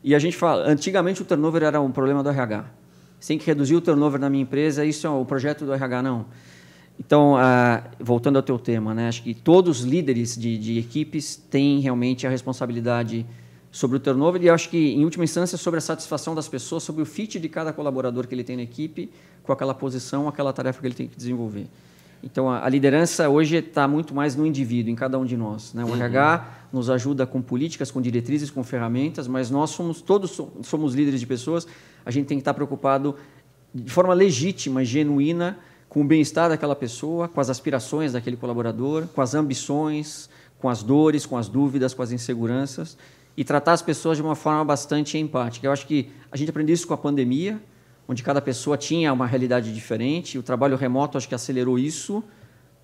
[0.04, 2.66] E a gente fala, antigamente o turnover era um problema do RH.
[3.18, 6.02] Você tem que reduzir o turnover na minha empresa, isso é o projeto do RH,
[6.02, 6.26] não.
[6.98, 11.36] Então, ah, voltando ao teu tema, né, acho que todos os líderes de, de, equipes
[11.36, 13.26] têm realmente a responsabilidade
[13.70, 17.02] sobre o turnover e acho que, em última instância, sobre a satisfação das pessoas, sobre
[17.02, 19.10] o fit de cada colaborador que ele tem na equipe
[19.42, 21.66] com aquela posição, aquela tarefa que ele tem que desenvolver.
[22.22, 25.74] Então, a, a liderança hoje está muito mais no indivíduo, em cada um de nós.
[25.74, 25.84] Né?
[25.84, 25.94] O uhum.
[25.94, 31.20] RH nos ajuda com políticas, com diretrizes, com ferramentas, mas nós somos todos somos líderes
[31.20, 31.66] de pessoas.
[32.04, 33.14] A gente tem que estar preocupado
[33.74, 35.58] de forma legítima, genuína,
[35.96, 40.28] com o bem-estar daquela pessoa, com as aspirações daquele colaborador, com as ambições,
[40.58, 42.98] com as dores, com as dúvidas, com as inseguranças
[43.34, 45.66] e tratar as pessoas de uma forma bastante empática.
[45.66, 47.58] Eu acho que a gente aprendeu isso com a pandemia,
[48.06, 50.36] onde cada pessoa tinha uma realidade diferente.
[50.36, 52.22] O trabalho remoto acho que acelerou isso,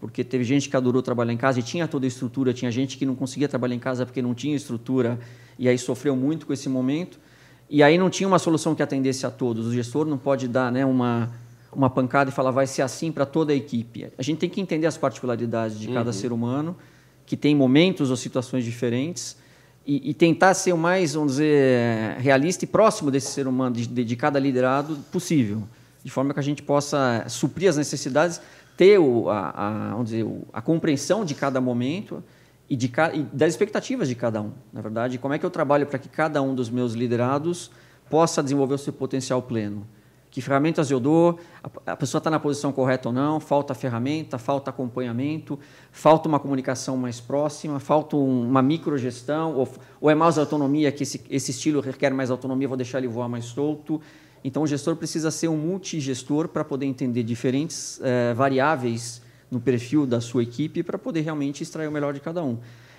[0.00, 2.96] porque teve gente que adorou trabalhar em casa e tinha toda a estrutura, tinha gente
[2.96, 5.20] que não conseguia trabalhar em casa porque não tinha estrutura
[5.58, 7.20] e aí sofreu muito com esse momento.
[7.68, 9.66] E aí não tinha uma solução que atendesse a todos.
[9.66, 11.30] O gestor não pode dar né, uma
[11.74, 14.08] uma pancada e falar vai ser assim para toda a equipe.
[14.18, 16.12] A gente tem que entender as particularidades de cada uhum.
[16.12, 16.76] ser humano,
[17.24, 19.36] que tem momentos ou situações diferentes,
[19.84, 23.86] e, e, tentar ser o mais, vamos dizer, realista e próximo desse ser humano, de,
[23.86, 25.64] de, cada liderado possível,
[26.04, 28.40] de forma que a gente possa suprir as necessidades,
[28.76, 32.22] ter o, a, a, vamos dizer, a compreensão de cada momento
[32.70, 34.52] e, de, e das expectativas de cada um.
[34.72, 37.68] Na verdade, como é que eu trabalho para que cada um dos meus liderados
[38.08, 39.84] possa desenvolver o seu potencial pleno
[40.32, 41.38] que ferramentas eu dou,
[41.84, 45.58] a, pessoa está na posição correta ou não, falta ferramenta, falta acompanhamento,
[45.92, 49.68] falta uma comunicação mais próxima, falta uma microgestão, ou,
[50.00, 53.28] ou é mais autonomia, que esse, esse estilo requer mais autonomia, vou deixar ele voar
[53.28, 54.00] mais solto.
[54.42, 60.06] Então, o gestor precisa ser um multigestor para poder entender diferentes eh, variáveis no perfil
[60.06, 62.56] da sua equipe para poder realmente extrair o melhor de cada um.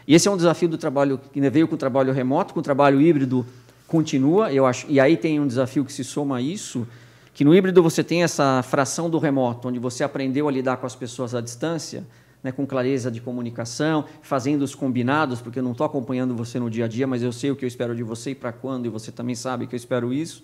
[0.08, 2.63] E esse é um desafio do trabalho que veio com o trabalho remoto, com o
[2.63, 3.43] trabalho híbrido
[3.88, 4.86] continua, eu acho.
[4.88, 6.88] E aí tem um desafio que se soma a isso,
[7.34, 10.86] que no híbrido você tem essa fração do remoto, onde você aprendeu a lidar com
[10.86, 12.06] as pessoas à distância,
[12.43, 16.69] né, com clareza de comunicação, fazendo os combinados, porque eu não estou acompanhando você no
[16.69, 18.86] dia a dia, mas eu sei o que eu espero de você e para quando,
[18.86, 20.43] e você também sabe que eu espero isso.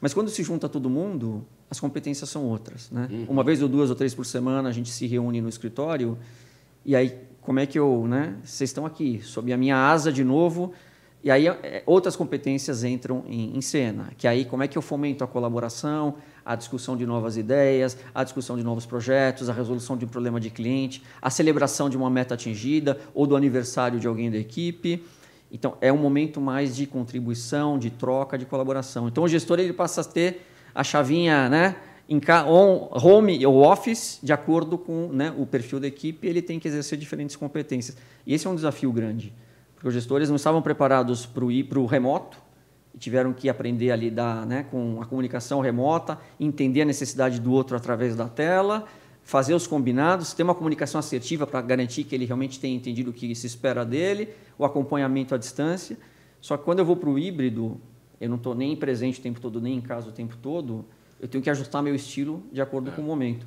[0.00, 2.90] Mas quando se junta todo mundo, as competências são outras.
[2.90, 3.08] Né?
[3.10, 3.26] Uhum.
[3.28, 6.18] Uma vez ou duas ou três por semana a gente se reúne no escritório
[6.84, 8.36] e aí como é que eu, né?
[8.44, 10.74] Vocês estão aqui sob a minha asa de novo
[11.22, 14.82] e aí é, outras competências entram em, em, cena, que aí como é que eu
[14.82, 19.96] fomento a colaboração, a discussão de novas ideias, a discussão de novos projetos, a resolução
[19.96, 24.06] de um problema de cliente, a celebração de uma meta atingida ou do aniversário de
[24.06, 25.04] alguém da equipe.
[25.50, 29.08] Então é um momento mais de contribuição, de troca, de colaboração.
[29.08, 31.76] Então o gestor ele passa a ter a chavinha, né?
[32.08, 36.58] Em on, home ou office, de acordo com né, o perfil da equipe, ele tem
[36.58, 37.98] que exercer diferentes competências.
[38.26, 39.34] E esse é um desafio grande
[39.78, 42.36] porque os gestores não estavam preparados para o ir para o remoto
[42.92, 47.52] e tiveram que aprender a lidar né, com a comunicação remota, entender a necessidade do
[47.52, 48.86] outro através da tela,
[49.22, 53.12] fazer os combinados, ter uma comunicação assertiva para garantir que ele realmente tenha entendido o
[53.12, 55.96] que se espera dele, o acompanhamento à distância.
[56.40, 57.80] Só que quando eu vou para o híbrido,
[58.20, 60.84] eu não estou nem presente o tempo todo, nem em casa o tempo todo,
[61.20, 62.92] eu tenho que ajustar meu estilo de acordo é.
[62.92, 63.46] com o momento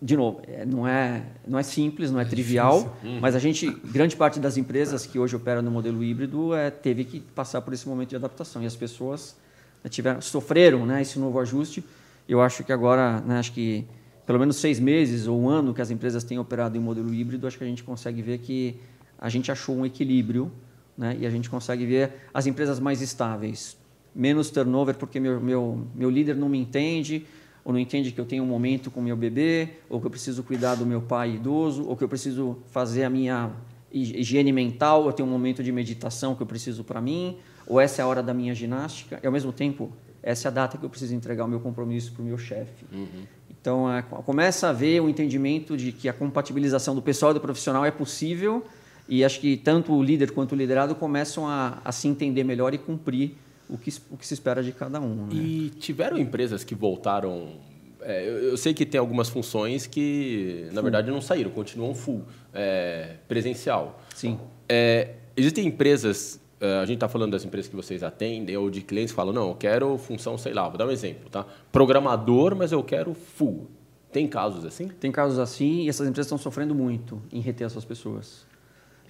[0.00, 3.18] de novo, é, não é, não é simples, não é, é trivial, uhum.
[3.20, 7.04] mas a gente, grande parte das empresas que hoje operam no modelo híbrido é, teve
[7.04, 9.36] que passar por esse momento de adaptação e as pessoas
[9.82, 11.84] né, tiveram, sofreram né, esse novo ajuste.
[12.28, 13.84] Eu acho que agora, né, acho que
[14.24, 17.46] pelo menos seis meses ou um ano que as empresas têm operado em modelo híbrido,
[17.46, 18.76] acho que a gente consegue ver que
[19.18, 20.50] a gente achou um equilíbrio
[20.96, 23.76] né, e a gente consegue ver as empresas mais estáveis,
[24.14, 27.26] menos turnover porque meu, meu, meu líder não me entende,
[27.64, 30.42] ou não entende que eu tenho um momento com meu bebê, ou que eu preciso
[30.42, 33.50] cuidar do meu pai idoso, ou que eu preciso fazer a minha
[33.92, 38.00] higiene mental, eu tenho um momento de meditação que eu preciso para mim, ou essa
[38.00, 40.84] é a hora da minha ginástica, e ao mesmo tempo, essa é a data que
[40.84, 42.84] eu preciso entregar o meu compromisso para o meu chefe.
[42.92, 43.26] Uhum.
[43.50, 47.40] Então, é, começa a ver o entendimento de que a compatibilização do pessoal e do
[47.40, 48.64] profissional é possível,
[49.08, 52.72] e acho que tanto o líder quanto o liderado começam a, a se entender melhor
[52.72, 53.36] e cumprir
[53.72, 55.26] o que, o que se espera de cada um.
[55.26, 55.34] Né?
[55.34, 57.54] E tiveram empresas que voltaram.
[58.02, 60.82] É, eu, eu, sei que tem algumas funções que, na full.
[60.82, 64.00] verdade, não saíram, continuam full, é, presencial.
[64.14, 64.38] Sim.
[64.68, 68.82] É, existem empresas, é, a gente está falando das empresas que vocês atendem, ou de
[68.82, 71.46] clientes que falam, não, eu quero função, sei lá, vou dar um exemplo, tá?
[71.70, 73.68] Programador, mas eu quero full.
[74.10, 74.88] Tem casos assim?
[74.88, 78.44] Tem casos assim e essas empresas estão sofrendo muito em reter essas pessoas.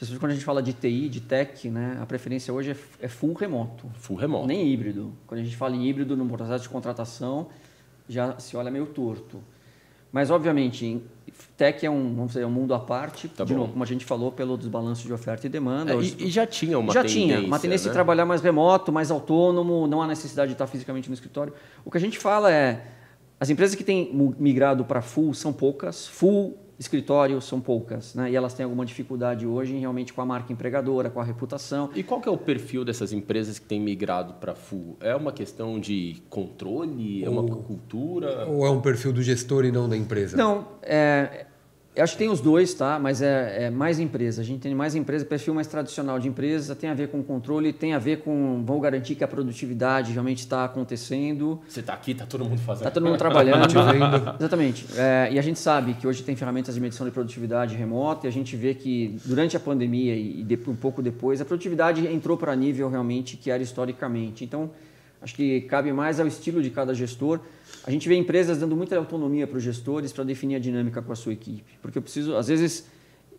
[0.03, 3.09] Principalmente quando a gente fala de TI, de tech, né, a preferência hoje é, é
[3.09, 3.89] full remoto.
[3.99, 4.49] Full remoto.
[4.49, 5.13] Nem híbrido.
[5.29, 7.47] Quando a gente fala em híbrido no processo de contratação,
[8.09, 9.39] já se olha meio torto.
[10.11, 11.01] Mas, obviamente,
[11.57, 13.61] tech é um, vamos dizer, é um mundo à parte, tá de bom.
[13.61, 15.95] novo, como a gente falou, pelo desbalanço de oferta e demanda.
[15.95, 17.29] É, e, e, já tinha uma já tendência.
[17.29, 17.91] Já tinha, uma tendência né?
[17.91, 21.55] de trabalhar mais remoto, mais autônomo, não há necessidade de estar fisicamente no escritório.
[21.85, 22.85] O que a gente fala é,
[23.39, 28.31] as empresas que têm migrado para full são poucas, full escritórios são poucas, né?
[28.31, 31.91] E elas têm alguma dificuldade hoje realmente com a marca empregadora, com a reputação.
[31.95, 34.97] E qual que é o perfil dessas empresas que têm migrado para full?
[35.01, 37.25] É uma questão de controle?
[37.25, 38.47] É uma cultura?
[38.47, 40.37] Ou é um perfil do gestor e não da empresa?
[40.37, 41.47] Não, é,
[41.95, 42.99] eu acho que tem os dois, tá?
[42.99, 44.41] Mas é, é, mais empresa.
[44.41, 47.71] A gente tem mais empresa, perfil mais tradicional de empresa, tem a ver com controle,
[47.71, 51.61] tem a ver com vamos garantir que a produtividade realmente está acontecendo.
[51.69, 52.89] Você está aqui, está todo mundo fazendo.
[52.89, 53.69] Está todo mundo trabalhando.
[54.41, 54.87] Exatamente.
[54.97, 58.29] É, e a gente sabe que hoje tem ferramentas de medição de produtividade remota e
[58.29, 62.39] a gente vê que durante a pandemia e de, um pouco depois, a produtividade entrou
[62.39, 64.45] para nível realmente que era historicamente.
[64.45, 64.71] Então,
[65.21, 67.41] acho que cabe mais ao estilo de cada gestor.
[67.85, 71.13] A gente vê empresas dando muita autonomia para os gestores para definir a dinâmica com
[71.13, 71.79] a sua equipe.
[71.81, 72.87] Porque eu preciso, às vezes,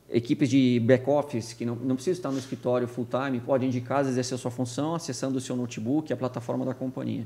[0.10, 4.36] equipes de back-office que não, não precisam estar no escritório full-time, podem de casa exercer
[4.36, 7.26] a sua função acessando o seu notebook, a plataforma da companhia.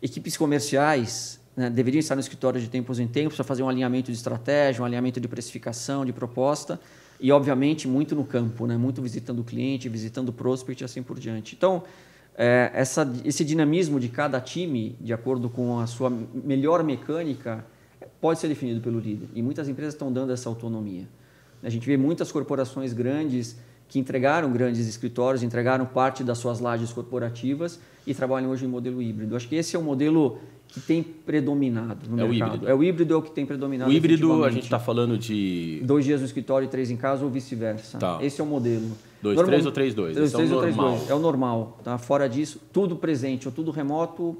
[0.00, 4.10] Equipes comerciais né, deveriam estar no escritório de tempos em tempos para fazer um alinhamento
[4.10, 6.80] de estratégia, um alinhamento de precificação, de proposta
[7.20, 11.02] e, obviamente, muito no campo, né, muito visitando o cliente, visitando o prospect e assim
[11.02, 11.54] por diante.
[11.54, 11.82] Então,
[12.36, 17.64] é, essa, esse dinamismo de cada time, de acordo com a sua melhor mecânica,
[18.20, 19.28] pode ser definido pelo líder.
[19.34, 21.08] E muitas empresas estão dando essa autonomia.
[21.62, 23.56] A gente vê muitas corporações grandes
[23.88, 29.00] que entregaram grandes escritórios, entregaram parte das suas lajes corporativas e trabalham hoje em modelo
[29.00, 29.34] híbrido.
[29.34, 32.50] Acho que esse é o modelo que tem predominado no é mercado.
[32.50, 32.68] O híbrido.
[32.68, 33.90] É o híbrido é o que tem predominado.
[33.90, 37.24] O híbrido a gente está falando de dois dias no escritório e três em casa
[37.24, 37.98] ou vice-versa.
[37.98, 38.18] Tá.
[38.20, 38.90] Esse é o modelo.
[39.26, 39.50] Dois, Normal...
[39.50, 40.16] três ou três, dois.
[40.16, 41.10] Dois, três é ou três, dois.
[41.10, 41.78] É o normal.
[41.82, 41.98] Tá?
[41.98, 44.36] Fora disso, tudo presente ou tudo remoto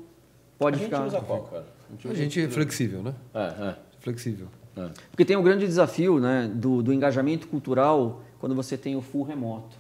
[0.56, 0.98] pode a ficar.
[0.98, 1.66] A gente usa qual, cara?
[1.88, 3.14] A gente, a gente é flexível, né?
[3.34, 3.76] É, é.
[3.98, 4.46] Flexível.
[4.76, 4.88] É.
[5.10, 9.24] Porque tem um grande desafio né, do, do engajamento cultural quando você tem o full
[9.24, 9.76] remoto.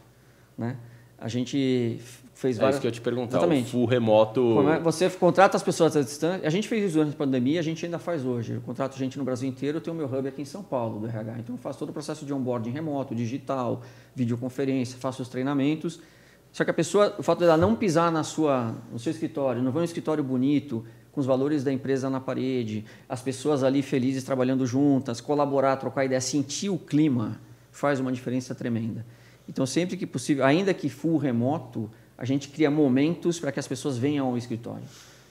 [0.58, 0.76] Né?
[1.18, 2.00] A gente
[2.36, 2.76] fez É várias...
[2.76, 3.38] isso que eu te perguntar.
[3.38, 3.68] Exatamente.
[3.68, 4.68] O full remoto.
[4.70, 6.46] É- Você contrata as pessoas à distância.
[6.46, 8.52] A gente fez isso durante a pandemia, a gente ainda faz hoje.
[8.54, 11.06] Eu contrato gente no Brasil inteiro, eu tenho meu hub aqui em São Paulo, do
[11.06, 11.38] RH.
[11.40, 13.82] Então eu faço todo o processo de onboarding remoto, digital,
[14.14, 15.98] videoconferência, faço os treinamentos.
[16.52, 19.72] Só que a pessoa, o fato dela não pisar na sua, no seu escritório, não
[19.72, 24.22] ver um escritório bonito, com os valores da empresa na parede, as pessoas ali felizes
[24.24, 27.40] trabalhando juntas, colaborar, trocar ideia, sentir o clima,
[27.72, 29.04] faz uma diferença tremenda.
[29.48, 33.66] Então, sempre que possível, ainda que full remoto, a gente cria momentos para que as
[33.68, 34.84] pessoas venham ao escritório.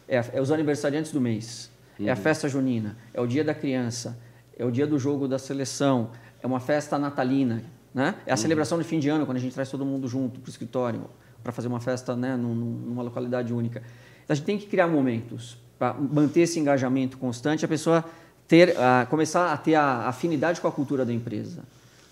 [0.07, 1.69] É, é os aniversariantes do mês,
[1.99, 4.17] é a festa junina, é o dia da criança,
[4.57, 8.15] é o dia do jogo da seleção, é uma festa natalina, né?
[8.25, 10.47] é a celebração de fim de ano, quando a gente traz todo mundo junto para
[10.47, 11.09] o escritório,
[11.43, 13.79] para fazer uma festa né, num- num- numa localidade única.
[14.23, 18.03] Então, a gente tem que criar momentos para manter esse engajamento constante, a pessoa
[18.47, 21.63] ter, ah, começar a ter a afinidade com a cultura da empresa.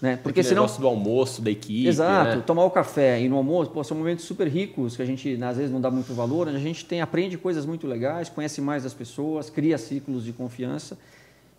[0.03, 0.17] Né?
[0.17, 1.87] Porque Porque senão negócio do almoço, da equipe.
[1.87, 2.43] Exato, né?
[2.45, 5.55] tomar o café e no almoço, pô, são momentos super ricos que a gente às
[5.55, 8.93] vezes não dá muito valor, a gente tem aprende coisas muito legais, conhece mais as
[8.93, 10.97] pessoas, cria ciclos de confiança.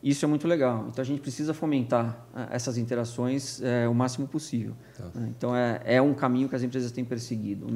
[0.03, 0.85] Isso é muito legal.
[0.91, 4.75] Então a gente precisa fomentar ah, essas interações eh, o máximo possível.
[5.15, 5.33] né?
[5.35, 7.67] Então é, é um caminho que as empresas têm perseguido.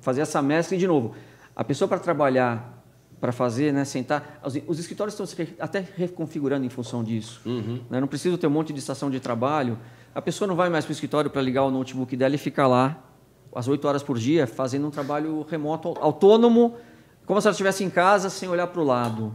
[0.00, 1.16] Fazer essa mescla e de novo,
[1.56, 2.80] a pessoa para trabalhar,
[3.20, 7.40] para fazer, né, sentar, os, os escritórios estão se re- até reconfigurando em função disso.
[7.90, 8.00] né?
[8.00, 9.76] Não preciso ter um monte de estação de trabalho.
[10.14, 12.66] A pessoa não vai mais para o escritório para ligar o notebook dela e ficar
[12.66, 13.02] lá
[13.54, 16.76] às 8 horas por dia fazendo um trabalho remoto, autônomo,
[17.24, 19.34] como se ela estivesse em casa sem olhar para o lado.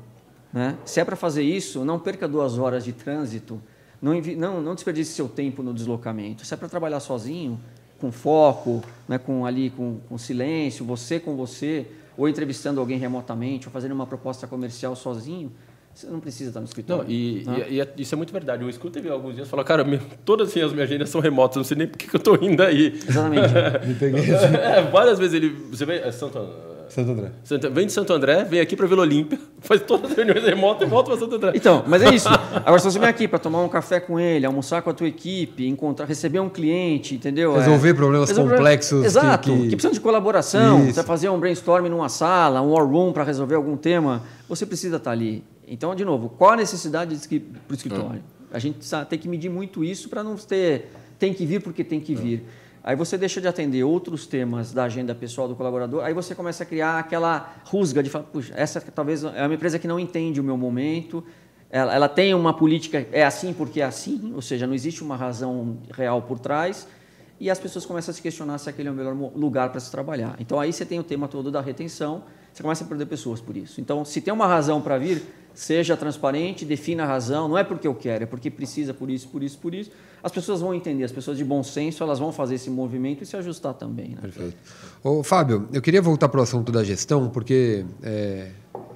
[0.53, 0.77] Né?
[0.85, 3.61] Se é para fazer isso, não perca duas horas de trânsito,
[4.01, 6.45] não, não, não desperdice seu tempo no deslocamento.
[6.45, 7.59] Se é para trabalhar sozinho,
[7.99, 13.67] com foco, né, com ali com, com silêncio, você com você, ou entrevistando alguém remotamente,
[13.67, 15.51] ou fazendo uma proposta comercial sozinho,
[15.97, 17.03] você não precisa estar no escritório.
[17.05, 17.65] Não, e, né?
[17.69, 18.63] e- e é- isso é muito verdade.
[18.63, 19.83] O Scooter teve alguns dias e falou, cara,
[20.23, 22.61] todas assim, as minhas agendas são remotas, não sei nem por que eu tô indo
[22.61, 22.93] aí.
[23.07, 23.53] Exatamente.
[23.87, 24.31] Me peguei.
[24.31, 25.49] É, várias vezes ele.
[25.71, 25.97] Você vem.
[25.99, 26.37] É Santo,
[26.89, 27.31] Santo André.
[27.43, 30.87] Santo- vem de Santo André, vem aqui para Vila Olímpia, faz todas as reuniões remotas
[30.87, 31.51] e volta para Santo André.
[31.55, 32.27] Então, mas é isso.
[32.65, 35.07] Agora, se você vem aqui para tomar um café com ele, almoçar com a tua
[35.07, 37.53] equipe, encontrar, receber um cliente, entendeu?
[37.55, 39.49] Resolver problemas resolver- complexos que- Exato.
[39.51, 40.79] que- Que, precisam de colaboração.
[40.79, 40.87] Isso.
[40.87, 44.23] Você vai fazer um brainstorming numa sala, um war room para resolver algum tema.
[44.49, 45.43] Você precisa estar ali.
[45.67, 48.21] Então, de novo, qual a necessidade para o escritório?
[48.51, 48.77] A gente
[49.09, 52.45] tem que medir muito isso para não ter tem que vir porque tem que vir.
[52.87, 56.63] Aí você deixa de atender outros temas da agenda pessoal do colaborador, aí você começa
[56.63, 60.39] a criar aquela rusga de falar, puxa, essa talvez é uma empresa que não entende
[60.39, 61.21] o meu momento,
[61.69, 65.17] ela, ela tem uma política, é assim porque é assim, ou seja, não existe uma
[65.17, 66.87] razão real por trás,
[67.37, 69.91] e as pessoas começam a se questionar se aquele é o melhor lugar para se
[69.91, 70.37] trabalhar.
[70.39, 72.23] Então aí você tem o tema todo da retenção,
[72.53, 73.81] você começa a perder pessoas por isso.
[73.81, 75.23] Então, se tem uma razão para vir,
[75.53, 79.27] seja transparente, defina a razão, não é porque eu quero, é porque precisa por isso,
[79.27, 79.91] por isso, por isso.
[80.23, 83.25] As pessoas vão entender, as pessoas de bom senso, elas vão fazer esse movimento e
[83.25, 84.09] se ajustar também.
[84.09, 84.17] Né?
[84.21, 84.57] Perfeito.
[85.03, 88.49] Ô, Fábio, eu queria voltar para o assunto da gestão, porque é,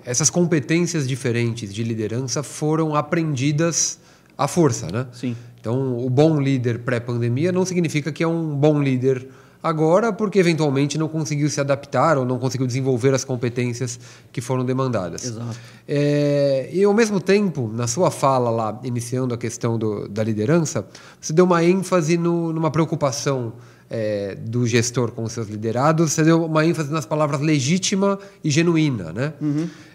[0.04, 4.00] essas competências diferentes de liderança foram aprendidas
[4.38, 5.08] à força, né?
[5.14, 5.36] Sim.
[5.60, 9.28] Então, o bom líder pré-pandemia não significa que é um bom líder
[9.64, 14.00] agora, porque eventualmente não conseguiu se adaptar ou não conseguiu desenvolver as competências
[14.32, 15.26] que foram demandadas.
[15.26, 15.58] Exato.
[15.88, 20.86] É, e ao mesmo tempo, na sua fala lá, iniciando a questão do- da liderança,
[21.20, 23.54] você deu uma ênfase no- numa preocupação
[23.94, 28.50] é, do gestor com os seus liderados, você deu uma ênfase nas palavras legítima e
[28.50, 29.34] genuína, né?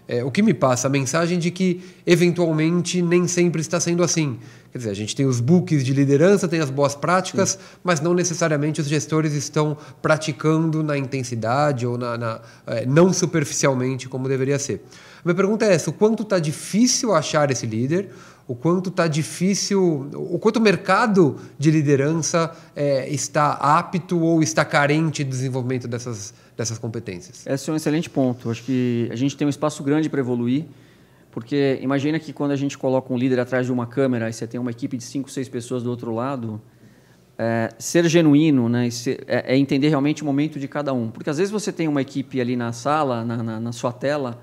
[0.07, 4.37] É, o que me passa a mensagem de que, eventualmente, nem sempre está sendo assim.
[4.71, 8.13] Quer dizer, a gente tem os books de liderança, tem as boas práticas, mas não
[8.13, 14.57] necessariamente os gestores estão praticando na intensidade ou na, na- é, não superficialmente como deveria
[14.59, 14.81] ser.
[15.19, 18.09] A minha pergunta é essa: o quanto está difícil achar esse líder?
[18.47, 24.63] O quanto está difícil, o quanto o mercado de liderança é, está apto ou está
[24.63, 27.45] carente do desenvolvimento dessas, dessas competências?
[27.45, 28.49] Esse é um excelente ponto.
[28.49, 30.63] Acho que a gente tem um espaço grande para evoluir,
[31.29, 34.47] porque imagina que quando a gente coloca um líder atrás de uma câmera e você
[34.47, 36.61] tem uma equipe de cinco, seis pessoas do outro lado,
[37.37, 41.11] é, ser genuíno né, ser- é, é entender realmente o momento de cada um.
[41.11, 44.41] Porque às vezes você tem uma equipe ali na sala, na, na, na sua tela,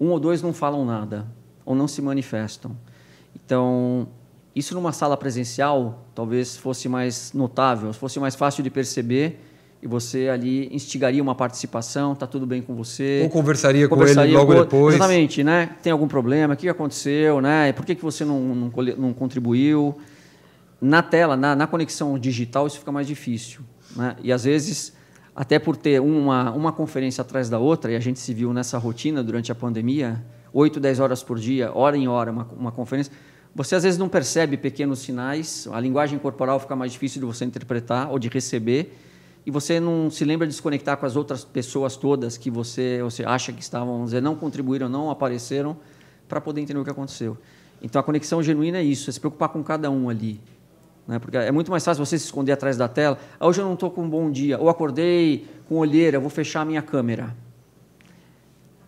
[0.00, 1.26] um ou dois não falam nada
[1.62, 2.74] ou não se manifestam.
[3.44, 4.08] Então,
[4.54, 9.40] isso numa sala presencial talvez fosse mais notável, fosse mais fácil de perceber
[9.82, 13.20] e você ali instigaria uma participação, tá tudo bem com você.
[13.22, 14.94] Ou conversaria com ele Conversaria logo com- depois.
[14.94, 15.70] Exatamente, né?
[15.82, 16.54] Tem algum problema?
[16.54, 17.40] O que aconteceu?
[17.42, 17.70] Né?
[17.72, 19.94] Por que, que você não, não, não contribuiu?
[20.80, 23.60] Na tela, na, na conexão digital, isso fica mais difícil.
[23.94, 24.16] Né?
[24.22, 24.94] E às vezes,
[25.36, 28.78] até por ter uma, uma conferência atrás da outra, e a gente se viu nessa
[28.78, 33.12] rotina durante a pandemia, 8, 10 horas por dia, hora em hora, uma, uma conferência,
[33.54, 37.44] você às vezes não percebe pequenos sinais, a linguagem corporal fica mais difícil de você
[37.44, 38.92] interpretar ou de receber.
[39.46, 43.00] e você não se lembra de se conectar com as outras pessoas todas que você,
[43.02, 45.76] você acha que estavam, vamos dizer, não contribuíram, não apareceram,
[46.26, 47.36] para poder entender o que aconteceu.
[47.82, 50.40] Então, a conexão genuína é isso, é se preocupar com cada um ali.
[51.06, 51.18] Né?
[51.18, 53.18] Porque é muito mais fácil você se esconder atrás da tela.
[53.38, 56.62] Ah, hoje eu não estou com um bom dia, ou acordei com olheira, vou fechar
[56.62, 57.36] a minha câmera.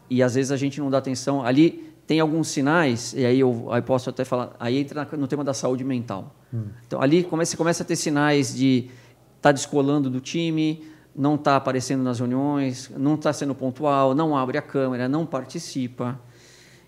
[0.08, 1.44] E às vezes a gente não dá atenção.
[1.44, 5.42] Ali tem alguns sinais, e aí eu aí posso até falar, aí entra no tema
[5.42, 6.34] da saúde mental.
[6.54, 6.66] Hum.
[6.86, 8.88] Então, ali começa, você começa a ter sinais de
[9.36, 10.84] está descolando do time,
[11.14, 16.20] não está aparecendo nas reuniões, não está sendo pontual, não abre a câmera, não participa.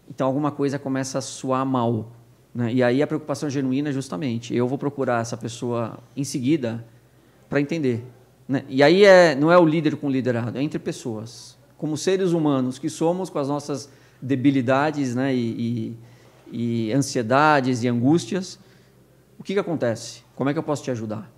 [0.09, 2.13] Então alguma coisa começa a soar mal.
[2.55, 2.75] Né?
[2.75, 6.85] E aí a preocupação genuína é justamente, eu vou procurar essa pessoa em seguida
[7.49, 8.05] para entender.
[8.47, 8.65] Né?
[8.69, 11.57] E aí é, não é o líder com o liderado, é entre pessoas.
[11.77, 13.89] Como seres humanos que somos, com as nossas
[14.21, 15.35] debilidades né?
[15.35, 15.97] e,
[16.53, 18.59] e, e ansiedades e angústias,
[19.39, 20.23] o que, que acontece?
[20.35, 21.31] Como é que eu posso te ajudar?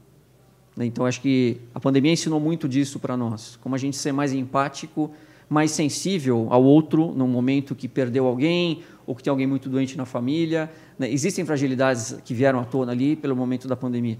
[0.76, 0.87] Né?
[0.87, 4.33] Então, acho que a pandemia ensinou muito disso para nós, como a gente ser mais
[4.33, 5.11] empático,
[5.49, 9.99] mais sensível ao outro no momento que perdeu alguém ou que tem alguém muito doente
[9.99, 10.70] na família.
[10.99, 11.11] Né?
[11.11, 14.16] Existem fragilidades que vieram à tona ali pelo momento da pandemia.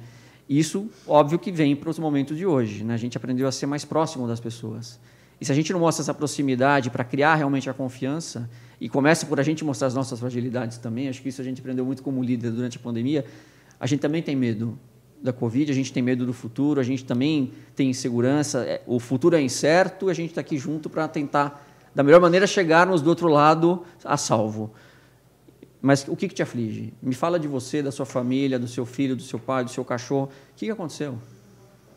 [0.49, 2.83] Isso, óbvio, que vem para os momentos de hoje.
[2.83, 2.93] Né?
[2.93, 4.99] A gente aprendeu a ser mais próximo das pessoas.
[5.41, 8.49] E se a gente não mostra essa proximidade para criar realmente a confiança,
[8.81, 11.61] e começa por a gente mostrar as nossas fragilidades também, acho que isso a gente
[11.61, 13.25] aprendeu muito como líder durante a pandemia,
[13.79, 14.79] a gente também tem medo
[15.23, 18.99] da Covid, a gente tem medo do futuro, a gente também tem insegurança, é, o
[18.99, 23.11] futuro é incerto a gente está aqui junto para tentar, da melhor maneira, chegarmos do
[23.11, 24.73] outro lado a salvo.
[25.83, 26.93] Mas o que, que te aflige?
[27.03, 29.85] Me fala de você, da sua família, do seu filho, do seu pai, do seu
[29.85, 30.27] cachorro.
[30.53, 31.19] O que, que aconteceu?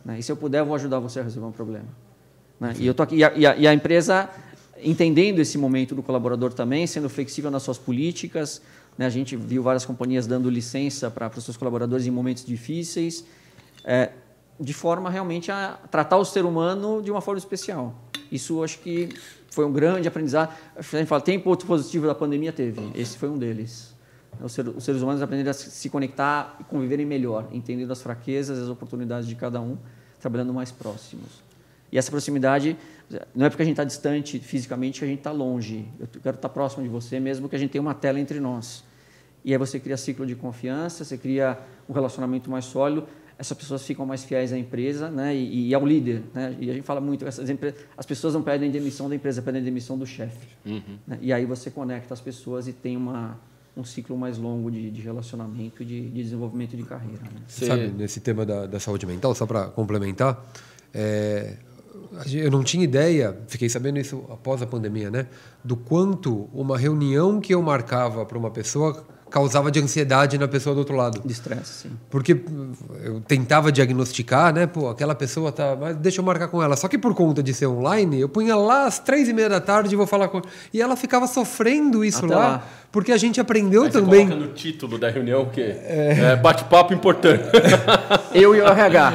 [0.06, 0.20] Né?
[0.20, 1.88] E se eu puder, eu vou ajudar você a resolver um problema.
[2.64, 2.74] Né?
[2.80, 4.30] E, eu tô aqui, e a, e, a, empresa,
[4.82, 8.62] entendendo esse momento do colaborador também, sendo flexível nas suas políticas,
[8.98, 9.06] né?
[9.06, 13.26] A gente viu várias companhias dando licença para os seus colaboradores em momentos difíceis,
[13.84, 14.12] é,
[14.58, 17.96] de forma realmente a tratar o ser humano de uma forma especial.
[18.32, 19.10] Isso acho que
[19.50, 20.54] foi um grande aprendizado.
[20.74, 22.54] A gente fala, tem ponto positivo da pandemia?
[22.54, 22.80] Teve.
[22.96, 23.94] Esse foi um deles.
[24.42, 28.70] Os seres humanos aprenderam a se conectar e conviverem melhor, entendendo as fraquezas e as
[28.70, 29.78] oportunidades de cada um,
[30.20, 31.44] trabalhando mais próximos.
[31.94, 32.76] E essa proximidade
[33.36, 35.88] não é porque a gente está distante fisicamente que a gente está longe.
[36.00, 38.40] Eu quero estar tá próximo de você, mesmo que a gente tenha uma tela entre
[38.40, 38.84] nós.
[39.46, 41.56] E aí você cria ciclo de confiança, você cria
[41.88, 43.06] um relacionamento mais sólido,
[43.38, 46.24] essas pessoas ficam mais fiéis à empresa né, e, e ao líder.
[46.34, 46.58] Né?
[46.60, 47.48] E a gente fala muito, essas
[47.96, 50.48] as pessoas não pedem demissão da empresa, pedem demissão do chefe.
[50.66, 50.98] Uhum.
[51.06, 51.20] Né?
[51.22, 53.40] E aí você conecta as pessoas e tem uma,
[53.78, 57.22] um ciclo mais longo de, de relacionamento e de, de, desenvolvimento de carreira.
[57.22, 57.42] Né?
[57.48, 57.68] Você...
[57.68, 60.44] Sabe, nesse tema da, da saúde mental, só para complementar,
[60.92, 61.56] é,
[62.32, 65.28] eu não tinha ideia, fiquei sabendo isso após a pandemia, né?
[65.64, 70.76] Do quanto uma reunião que eu marcava para uma pessoa causava de ansiedade na pessoa
[70.76, 71.20] do outro lado.
[71.26, 71.92] De estresse, sim.
[72.12, 72.40] Porque
[73.04, 74.68] eu tentava diagnosticar, né?
[74.68, 75.76] Pô, aquela pessoa tá.
[75.76, 76.76] Mas deixa eu marcar com ela.
[76.76, 79.60] Só que por conta de ser online, eu punha lá às três e meia da
[79.60, 80.40] tarde e vou falar com
[80.72, 84.28] E ela ficava sofrendo isso lá, lá, porque a gente aprendeu Aí também.
[84.28, 86.34] Você coloca no título da reunião que é...
[86.34, 87.44] é bate-papo importante.
[88.36, 89.14] eu e o RH.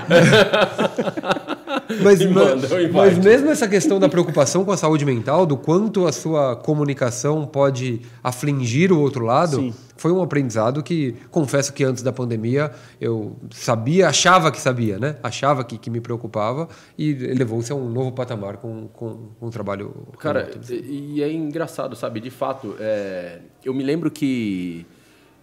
[2.03, 6.12] mas, manda, mas mesmo essa questão da preocupação com a saúde mental, do quanto a
[6.12, 9.74] sua comunicação pode afligir o outro lado, Sim.
[9.97, 12.70] foi um aprendizado que, confesso que antes da pandemia,
[13.01, 15.16] eu sabia, achava que sabia, né?
[15.22, 19.51] Achava que, que me preocupava e levou-se a um novo patamar com, com, com um
[19.51, 19.95] trabalho.
[20.18, 22.20] Cara, e é engraçado, sabe?
[22.20, 24.86] De fato, é, eu me lembro que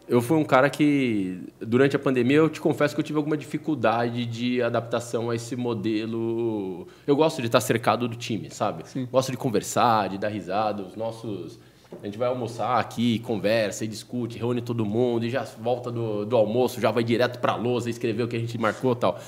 [0.07, 3.35] eu fui um cara que, durante a pandemia, eu te confesso que eu tive alguma
[3.35, 6.87] dificuldade de adaptação a esse modelo.
[7.07, 8.87] Eu gosto de estar cercado do time, sabe?
[8.87, 9.07] Sim.
[9.11, 10.83] Gosto de conversar, de dar risada.
[10.83, 11.59] Os nossos.
[12.01, 16.25] A gente vai almoçar aqui, conversa e discute, reúne todo mundo e já volta do,
[16.25, 18.95] do almoço, já vai direto para a lousa escrever o que a gente marcou e
[18.95, 19.19] tal.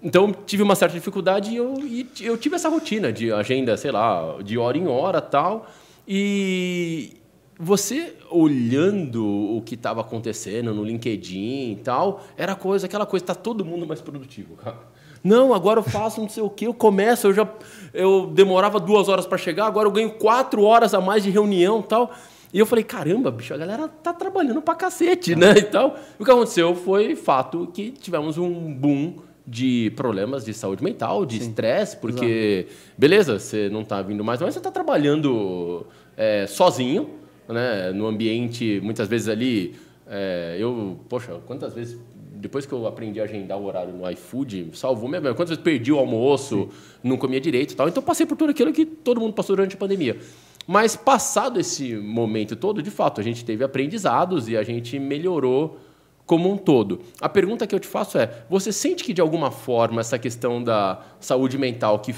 [0.00, 3.90] Então, tive uma certa dificuldade e eu, e eu tive essa rotina de agenda, sei
[3.90, 5.66] lá, de hora em hora tal.
[6.06, 7.14] E,
[7.58, 13.34] você olhando o que estava acontecendo no LinkedIn e tal, era coisa, aquela coisa, tá
[13.34, 14.94] todo mundo mais produtivo, cara.
[15.22, 17.48] Não, agora eu faço não sei o que, eu começo, eu já
[17.94, 21.80] eu demorava duas horas para chegar, agora eu ganho quatro horas a mais de reunião
[21.80, 22.12] e tal.
[22.52, 25.52] E eu falei, caramba, bicho, a galera tá trabalhando pra cacete, né?
[25.56, 25.96] E tal.
[26.18, 31.38] o que aconteceu foi fato que tivemos um boom de problemas de saúde mental, de
[31.38, 32.92] estresse, porque, Exato.
[32.96, 35.86] beleza, você não tá vindo mais, mas você tá trabalhando
[36.16, 39.74] é, sozinho né, no ambiente, muitas vezes ali,
[40.06, 41.98] é, eu, poxa, quantas vezes,
[42.34, 45.34] depois que eu aprendi a agendar o horário no iFood, salvou minha vida.
[45.34, 46.70] Quantas vezes perdi o almoço, Sim.
[47.02, 47.88] não comia direito e tal.
[47.88, 50.18] Então passei por tudo aquilo que todo mundo passou durante a pandemia.
[50.66, 55.78] Mas passado esse momento todo, de fato, a gente teve aprendizados e a gente melhorou
[56.26, 57.00] como um todo.
[57.20, 60.62] A pergunta que eu te faço é: você sente que de alguma forma essa questão
[60.62, 62.14] da saúde mental que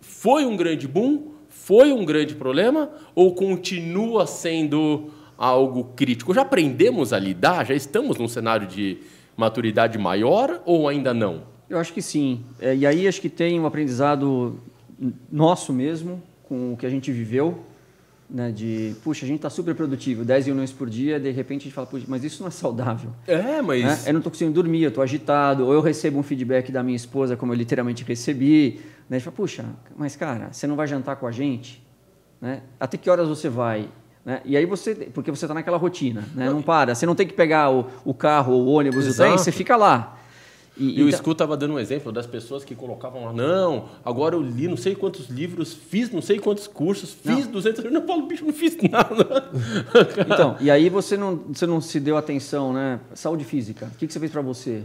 [0.00, 1.33] foi um grande boom,
[1.64, 6.34] foi um grande problema ou continua sendo algo crítico?
[6.34, 7.64] Já aprendemos a lidar?
[7.64, 8.98] Já estamos num cenário de
[9.34, 11.44] maturidade maior ou ainda não?
[11.70, 12.44] Eu acho que sim.
[12.60, 14.60] É, e aí acho que tem um aprendizado
[15.32, 17.64] nosso mesmo com o que a gente viveu
[18.28, 21.64] né, de, puxa, a gente está super produtivo, 10 reuniões por dia, de repente a
[21.64, 23.10] gente fala, puxa, mas isso não é saudável.
[23.26, 23.84] É, mas...
[23.84, 23.98] Né?
[24.06, 26.96] Eu não estou conseguindo dormir, eu estou agitado, ou eu recebo um feedback da minha
[26.96, 29.64] esposa, como eu literalmente recebi, né, a gente fala, puxa,
[29.96, 31.84] mas cara, você não vai jantar com a gente?
[32.40, 32.62] Né?
[32.78, 33.88] Até que horas você vai?
[34.24, 34.40] Né?
[34.44, 36.48] E aí você, porque você está naquela rotina, né?
[36.48, 39.14] não para, você não tem que pegar o, o carro, o ônibus, Exato.
[39.14, 40.18] o trem, você fica lá.
[40.76, 41.06] E, e então...
[41.06, 44.66] o Scu estava dando um exemplo das pessoas que colocavam lá, não, agora eu li
[44.66, 47.52] não sei quantos livros, fiz não sei quantos cursos, fiz não.
[47.52, 47.84] 200...
[47.92, 49.50] Não, Paulo, bicho, não fiz nada.
[50.26, 53.00] então, e aí você não, você não se deu atenção, né?
[53.14, 54.82] Saúde física, o que, que você fez para você?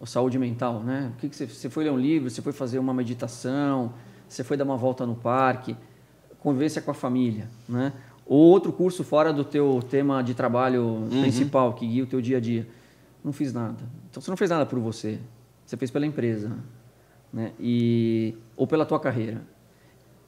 [0.00, 1.12] Ou saúde mental, né?
[1.16, 3.92] O que, que você, você foi ler um livro, você foi fazer uma meditação,
[4.28, 5.76] você foi dar uma volta no parque,
[6.40, 7.92] convivência com a família, né?
[8.26, 11.22] Ou outro curso fora do teu tema de trabalho uhum.
[11.22, 12.66] principal, que guia o teu dia a dia.
[13.28, 13.76] Não fiz nada.
[14.10, 15.18] Então você não fez nada por você.
[15.66, 16.50] Você fez pela empresa,
[17.30, 17.52] né?
[17.60, 19.42] E ou pela tua carreira.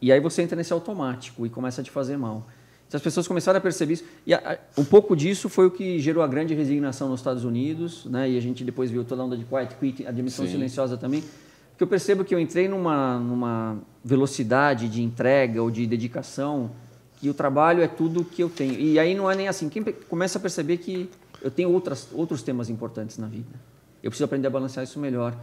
[0.03, 2.47] E aí você entra nesse automático e começa a te fazer mal.
[2.87, 4.05] Então as pessoas começaram a perceber isso.
[4.27, 7.43] E a, a, um pouco disso foi o que gerou a grande resignação nos Estados
[7.43, 8.29] Unidos, né?
[8.29, 10.53] E a gente depois viu toda a onda de quiet quit, a demissão Sim.
[10.53, 11.25] silenciosa também.
[11.71, 16.71] Porque eu percebo que eu entrei numa, numa velocidade de entrega ou de dedicação
[17.17, 18.79] que o trabalho é tudo que eu tenho.
[18.79, 19.71] E aí não é nem assim.
[19.71, 21.09] Quem começa a perceber que
[21.43, 23.59] eu tenho outras, outros temas importantes na vida.
[24.03, 25.37] Eu preciso aprender a balancear isso melhor.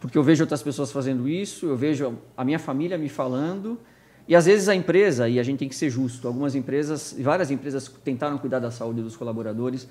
[0.00, 3.78] Porque eu vejo outras pessoas fazendo isso, eu vejo a minha família me falando,
[4.26, 7.52] e às vezes a empresa, e a gente tem que ser justo, algumas empresas, várias
[7.52, 9.88] empresas tentaram cuidar da saúde dos colaboradores.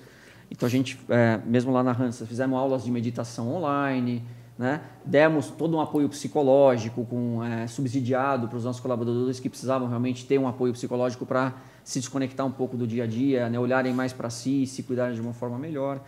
[0.50, 4.22] Então a gente, é, mesmo lá na Hansa, fizemos aulas de meditação online,
[4.58, 4.82] né?
[5.02, 10.26] demos todo um apoio psicológico com, é, subsidiado para os nossos colaboradores que precisavam realmente
[10.26, 11.54] ter um apoio psicológico para
[11.84, 13.58] se desconectar um pouco do dia a dia, né?
[13.58, 16.00] olharem mais para si, se cuidarem de uma forma melhor.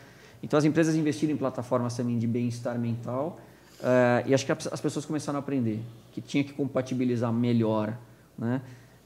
[0.43, 3.41] Então, as empresas investiram em plataformas também de bem-estar mental
[3.81, 5.81] uh, e acho que as pessoas começaram a aprender
[6.13, 7.97] que tinha que compatibilizar melhor.
[8.39, 8.61] Né?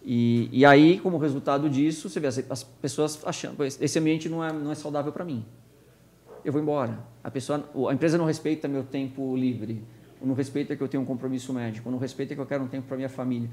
[0.05, 4.45] E, e aí, como resultado disso, você vê as, as pessoas achando esse ambiente não
[4.45, 5.45] é, não é saudável para mim.
[6.45, 6.99] Eu vou embora.
[7.23, 9.83] A, pessoa, a empresa não respeita meu tempo livre,
[10.21, 12.87] não respeita que eu tenho um compromisso médico, não respeita que eu quero um tempo
[12.87, 13.49] para minha família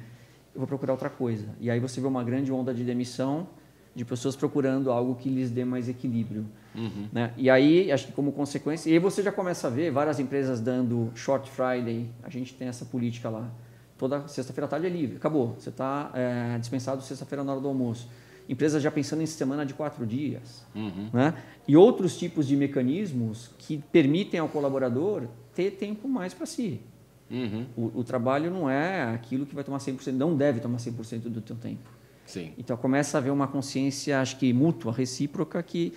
[0.55, 1.49] eu vou procurar outra coisa.
[1.59, 3.47] E aí você vê uma grande onda de demissão
[3.93, 6.45] de pessoas procurando algo que lhes dê mais equilíbrio.
[6.73, 7.07] Uhum.
[7.11, 7.31] Né?
[7.37, 10.59] E aí, acho que como consequência, e aí você já começa a ver várias empresas
[10.59, 13.49] dando short Friday, a gente tem essa política lá.
[13.97, 15.55] Toda sexta-feira à tarde é livre, acabou.
[15.57, 18.09] Você está é, dispensado sexta-feira na hora do almoço.
[18.49, 20.65] Empresas já pensando em semana de quatro dias.
[20.75, 21.09] Uhum.
[21.13, 21.33] Né?
[21.65, 25.23] E outros tipos de mecanismos que permitem ao colaborador
[25.55, 26.81] ter tempo mais para si.
[27.29, 27.65] Uhum.
[27.75, 31.41] O, o, trabalho não é aquilo que vai tomar 100%, não deve tomar 100% do
[31.41, 31.89] teu tempo.
[32.25, 32.53] Sim.
[32.57, 35.93] Então começa a haver uma consciência, acho que mútua, recíproca, que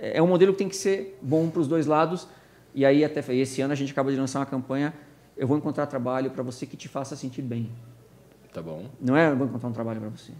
[0.00, 2.28] é um modelo que tem que ser bom para os dois lados.
[2.74, 4.94] E aí até esse ano a gente acaba de lançar uma campanha,
[5.36, 7.70] eu vou encontrar trabalho para você que te faça sentir bem.
[8.52, 8.86] Tá bom.
[9.00, 10.32] Não é eu vou encontrar um trabalho para você.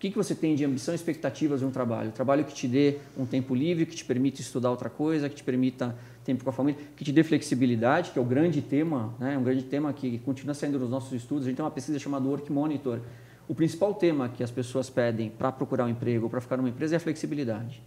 [0.00, 2.10] Que, que você tem de ambição e expectativas de um trabalho?
[2.10, 5.44] Trabalho que te dê um tempo livre, que te permita estudar outra coisa, que te
[5.44, 5.94] permita
[6.24, 9.36] tempo com a família, que te dê flexibilidade, que é o grande tema, né?
[9.36, 11.44] um grande tema que continua saindo nos nossos estudos.
[11.44, 13.00] A gente tem uma pesquisa chamada Work Monitor.
[13.46, 16.70] O principal tema que as pessoas pedem para procurar um emprego ou para ficar numa
[16.70, 17.82] empresa é a flexibilidade.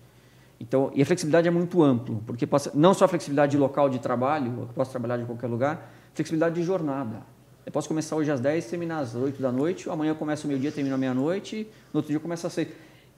[0.60, 3.90] Então, e a flexibilidade é muito amplo, porque pode, não só a flexibilidade de local
[3.90, 7.33] de trabalho, eu posso trabalhar de qualquer lugar, flexibilidade de jornada.
[7.66, 10.70] Eu posso começar hoje às 10 terminar às 8 da noite, amanhã eu começo meio-dia,
[10.70, 12.68] termino à meia-noite, no outro dia eu começo às 6.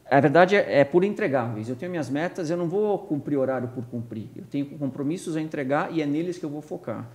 [0.10, 1.68] A verdade é, é por entregáveis.
[1.68, 4.30] Eu tenho minhas metas, eu não vou cumprir horário por cumprir.
[4.36, 7.10] Eu tenho compromissos a entregar e é neles que eu vou focar.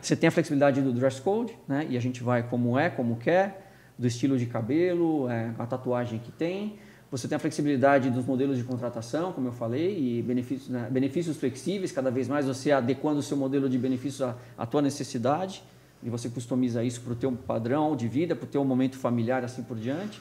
[0.00, 1.86] Você tem a flexibilidade do dress code, né?
[1.90, 6.18] e a gente vai como é, como quer, do estilo de cabelo, é, a tatuagem
[6.20, 6.78] que tem.
[7.10, 10.88] Você tem a flexibilidade dos modelos de contratação, como eu falei, e benefícios, né?
[10.90, 14.80] benefícios flexíveis, cada vez mais você adequando o seu modelo de benefícios à, à tua
[14.80, 15.62] necessidade,
[16.02, 19.44] e você customiza isso para o teu padrão de vida, para o teu momento familiar,
[19.44, 20.20] assim por diante.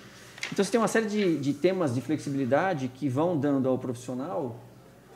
[0.51, 4.59] Então você tem uma série de, de temas de flexibilidade que vão dando ao profissional,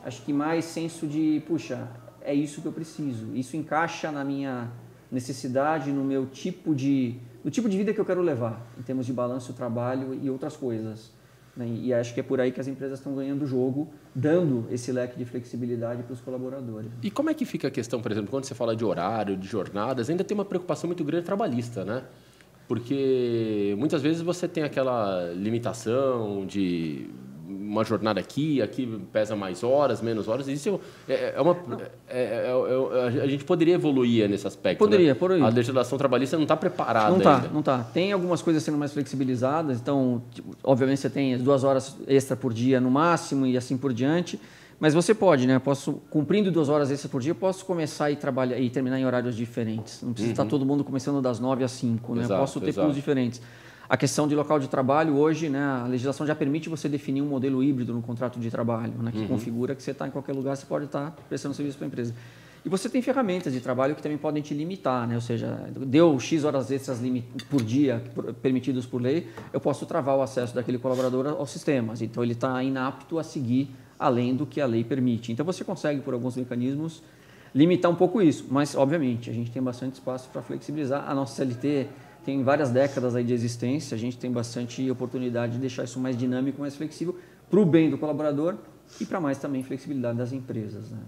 [0.03, 1.87] acho que mais senso de, puxa,
[2.21, 3.35] é isso que eu preciso.
[3.35, 4.71] Isso encaixa na minha
[5.11, 9.05] necessidade, no meu tipo de, no tipo de vida que eu quero levar, em termos
[9.05, 11.11] de balanço, trabalho e outras coisas.
[11.55, 11.67] Né?
[11.67, 14.91] E acho que é por aí que as empresas estão ganhando o jogo, dando esse
[14.91, 16.91] leque de flexibilidade para os colaboradores.
[17.01, 19.47] E como é que fica a questão, por exemplo, quando você fala de horário, de
[19.47, 22.03] jornadas, ainda tem uma preocupação muito grande trabalhista, né?
[22.67, 27.09] Porque muitas vezes você tem aquela limitação de
[27.67, 30.47] uma jornada aqui, aqui pesa mais horas, menos horas.
[30.47, 31.57] Isso é, é uma.
[32.07, 34.79] É, é, é a gente poderia evoluir nesse aspecto.
[34.79, 35.13] Poderia, né?
[35.13, 35.43] poderia.
[35.43, 37.49] A legislação trabalhista não está preparada não tá, ainda.
[37.49, 37.83] Não está.
[37.83, 39.79] Tem algumas coisas sendo mais flexibilizadas.
[39.79, 43.77] Então, tipo, obviamente, você tem as duas horas extra por dia no máximo e assim
[43.77, 44.39] por diante.
[44.79, 45.57] Mas você pode, né?
[45.57, 49.35] Posso, cumprindo duas horas extra por dia, posso começar e trabalhar e terminar em horários
[49.35, 50.01] diferentes.
[50.01, 50.33] Não precisa uhum.
[50.33, 52.23] estar todo mundo começando das nove às cinco, né?
[52.23, 52.91] Exato, posso ter exato.
[52.91, 53.41] diferentes.
[53.87, 57.27] A questão de local de trabalho, hoje, né, a legislação já permite você definir um
[57.27, 59.27] modelo híbrido no contrato de trabalho, né, que uhum.
[59.27, 62.15] configura que você está em qualquer lugar, você pode estar prestando serviço para a empresa.
[62.65, 65.13] E você tem ferramentas de trabalho que também podem te limitar, né?
[65.13, 66.99] ou seja, deu X horas extras
[67.47, 68.01] por dia
[68.41, 72.01] permitidos por lei, eu posso travar o acesso daquele colaborador aos sistemas.
[72.01, 73.69] Então, ele está inapto a seguir
[73.99, 75.31] além do que a lei permite.
[75.31, 77.01] Então você consegue, por alguns mecanismos,
[77.53, 81.09] limitar um pouco isso, mas obviamente a gente tem bastante espaço para flexibilizar.
[81.09, 81.87] A nossa CLT
[82.25, 86.17] tem várias décadas aí de existência, a gente tem bastante oportunidade de deixar isso mais
[86.17, 87.15] dinâmico, mais flexível,
[87.49, 88.55] para o bem do colaborador
[88.99, 90.89] e para mais também flexibilidade das empresas.
[90.89, 90.99] Né?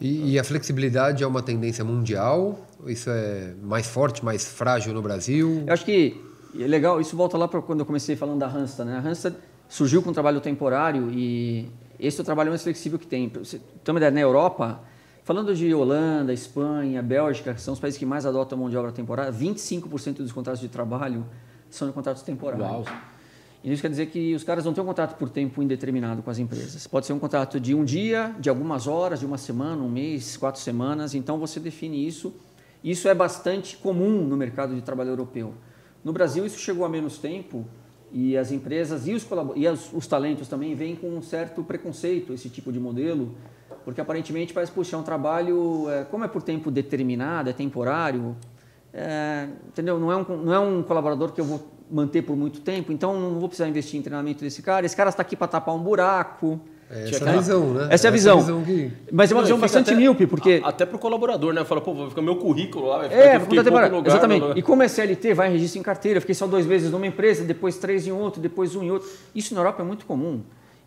[0.00, 2.58] E, e, a flexibilidade é uma tendência mundial?
[2.84, 5.62] Isso é mais forte, mais frágil no Brasil?
[5.66, 6.20] Eu acho que
[6.58, 8.88] é legal, isso volta lá para quando eu comecei falando da Randstad.
[8.88, 8.96] Né?
[8.96, 9.36] A Randstad
[9.68, 11.68] surgiu com um trabalho temporário e
[11.98, 13.28] esse é o trabalho mais flexível que tem.
[13.28, 14.80] Você tem uma ideia, na Europa,
[15.24, 18.92] falando de Holanda, Espanha, Bélgica, que são os países que mais adotam mão de obra
[18.92, 21.26] temporária, 25% dos contratos de trabalho
[21.70, 22.68] são de contratos temporários.
[22.68, 22.84] Uau.
[23.64, 26.30] E isso quer dizer que os caras não têm um contrato por tempo indeterminado com
[26.30, 26.86] as empresas.
[26.86, 30.36] Pode ser um contrato de um dia, de algumas horas, de uma semana, um mês,
[30.36, 31.14] quatro semanas.
[31.14, 32.34] Então você define isso.
[32.84, 35.54] Isso é bastante comum no mercado de trabalho europeu.
[36.04, 37.64] No Brasil isso chegou a menos tempo
[38.12, 42.34] e as empresas e os, e os, os talentos também vêm com um certo preconceito
[42.34, 43.34] esse tipo de modelo,
[43.84, 48.36] porque aparentemente parece, puxar é um trabalho, é, como é por tempo determinado, é temporário,
[48.92, 49.98] é, entendeu?
[49.98, 53.18] Não é, um, não é um colaborador que eu vou manter por muito tempo, então
[53.20, 54.86] não vou precisar investir em treinamento desse cara.
[54.86, 56.60] Esse cara está aqui para tapar um buraco,
[56.90, 57.88] essa é a visão, né?
[57.90, 58.38] Essa é a visão.
[58.38, 58.92] visão que...
[59.10, 60.60] Mas é uma visão bastante até, míope, porque...
[60.62, 61.64] Até para o colaborador, né?
[61.64, 63.38] Fala, pô, vou ficar meu currículo lá, vai ficar é,
[63.96, 64.58] lugar, Exatamente.
[64.58, 67.42] E como é CLT, vai em registro em carteira, fiquei só dois meses numa empresa,
[67.42, 69.08] depois três em outro, depois um em outro.
[69.34, 70.42] Isso na Europa é muito comum.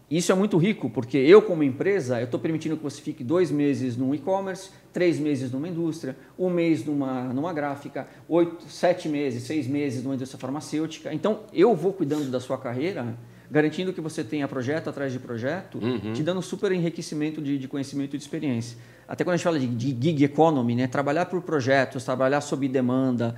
[0.09, 3.51] Isso é muito rico, porque eu, como empresa, eu estou permitindo que você fique dois
[3.51, 9.43] meses num e-commerce, três meses numa indústria, um mês numa, numa gráfica, oito, sete meses,
[9.43, 11.13] seis meses numa indústria farmacêutica.
[11.13, 13.17] Então, eu vou cuidando da sua carreira
[13.49, 16.13] garantindo que você tenha projeto atrás de projeto, uhum.
[16.13, 18.77] te dando super enriquecimento de, de, conhecimento e de experiência.
[19.07, 20.87] Até quando a gente fala de, de gig economy, né?
[20.87, 23.35] trabalhar por projetos, trabalhar sob demanda,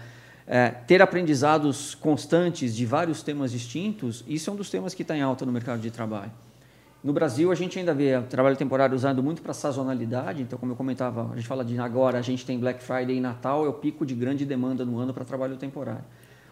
[0.48, 5.16] é, ter aprendizados constantes de vários temas distintos, isso é um dos temas que está
[5.16, 6.32] em alta no mercado de trabalho.
[7.02, 10.42] No Brasil, a gente ainda vê trabalho temporário usado muito para sazonalidade.
[10.42, 13.22] Então, como eu comentava, a gente fala de agora, a gente tem Black Friday e
[13.22, 16.04] Natal, é o pico de grande demanda no ano para trabalho temporário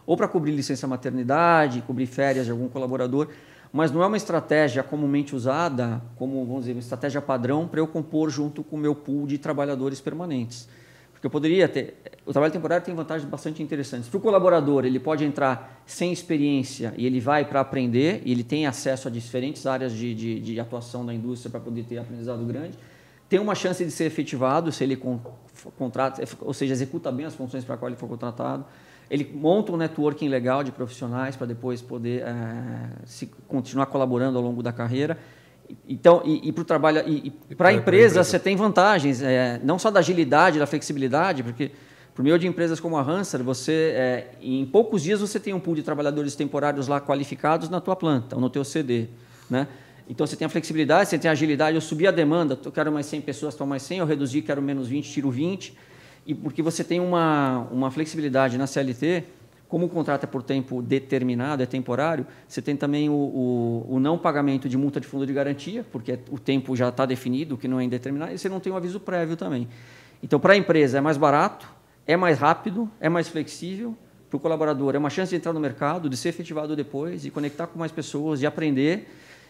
[0.08, 3.28] ou para cobrir licença maternidade, cobrir férias de algum colaborador,
[3.74, 7.88] mas não é uma estratégia comumente usada como, vamos dizer, uma estratégia padrão para eu
[7.88, 10.70] compor junto com o meu pool de trabalhadores permanentes.
[11.18, 11.96] Porque eu poderia ter.
[12.28, 14.08] O trabalho temporário tem vantagens bastante interessantes.
[14.08, 18.44] Para o colaborador, ele pode entrar sem experiência e ele vai para aprender, e ele
[18.44, 22.46] tem acesso a diferentes áreas de, de, de atuação da indústria para poder ter aprendizado
[22.46, 22.78] grande.
[23.28, 25.20] Tem uma chance de ser efetivado se ele con,
[25.78, 28.64] contrata, ou seja, executa bem as funções para as quais ele for contratado
[29.10, 34.44] ele monta um networking legal de profissionais para depois poder é, se, continuar colaborando ao
[34.44, 35.18] longo da carreira.
[35.88, 39.60] Então, e, e para o trabalho, e, e para a empresa, você tem vantagens, é,
[39.64, 41.72] não só da agilidade, da flexibilidade, porque
[42.16, 45.60] por meio de empresas como a Hansard, você, é, em poucos dias você tem um
[45.60, 49.08] pool de trabalhadores temporários lá qualificados na tua planta, ou no teu CD,
[49.50, 49.68] né?
[50.10, 52.92] Então você tem a flexibilidade, você tem a agilidade, eu subi a demanda, eu quero
[52.92, 55.76] mais 100 pessoas, estou mais 100, eu reduzi, quero menos 20, tiro 20
[56.28, 59.24] e porque você tem uma, uma flexibilidade na CLT,
[59.68, 64.00] como o contrato é por tempo determinado, é temporário, você tem também o, o, o
[64.00, 67.58] não pagamento de multa de fundo de garantia, porque o tempo já está definido, o
[67.58, 69.68] que não é indeterminado, e você não tem um aviso prévio também.
[70.24, 71.68] Então, para a empresa é mais barato,
[72.06, 73.96] é mais rápido, é mais flexível,
[74.30, 77.32] para o colaborador é uma chance de entrar no mercado, de ser efetivado depois, de
[77.32, 79.08] conectar com mais pessoas, de aprender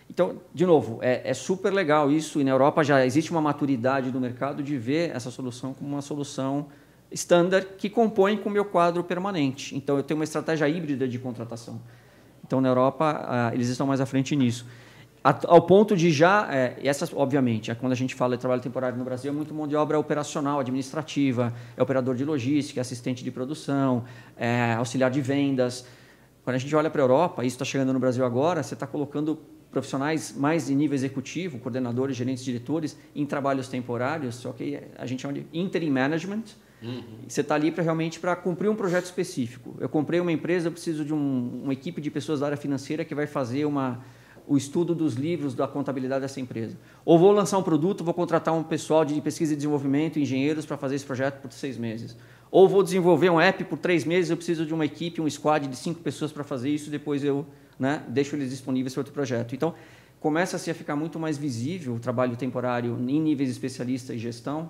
[0.10, 4.10] então, de novo, é, é, super legal isso, e na Europa já existe uma maturidade
[4.10, 6.68] do mercado de ver essa solução como uma solução
[7.12, 9.76] standard que compõe com o meu quadro permanente.
[9.76, 11.82] Então, eu tenho uma estratégia híbrida de contratação.
[12.46, 14.66] Então, na Europa, ah, eles estão mais à frente nisso.
[15.24, 18.98] ao ponto de já, é, essas, obviamente, é, quando a gente fala de trabalho temporário
[18.98, 23.32] no Brasil, é muito mão de obra operacional, administrativa, é operador de logística, assistente de
[23.32, 24.06] produção,
[24.38, 25.86] é auxiliar de vendas.
[26.44, 28.88] Quando a gente olha para a Europa, isso está chegando no Brasil agora, você está
[28.88, 29.38] colocando
[29.70, 35.22] profissionais mais em nível executivo, coordenadores, gerentes, diretores, em trabalhos temporários, só que a gente
[35.22, 36.44] chama de interim management.
[36.82, 37.04] Uhum.
[37.28, 39.76] Você está ali para realmente para cumprir um projeto específico.
[39.80, 43.04] Eu comprei uma empresa, eu preciso de um, uma equipe de pessoas da área financeira
[43.04, 44.04] que vai fazer uma
[44.48, 46.78] o estudo dos livros da contabilidade dessa empresa.
[47.04, 50.78] Ou vou lançar um produto, vou contratar um pessoal de pesquisa e desenvolvimento, engenheiros, para
[50.78, 52.16] fazer esse projeto por seis meses.
[52.50, 55.68] Ou vou desenvolver um app por três meses, eu preciso de uma equipe, um squad
[55.68, 57.46] de cinco pessoas para fazer isso, depois eu
[57.78, 59.54] né, deixo eles disponíveis para outro projeto.
[59.54, 59.76] Então,
[60.22, 64.70] começa-se a ficar muito mais visível o trabalho temporário em níveis especialista e gestão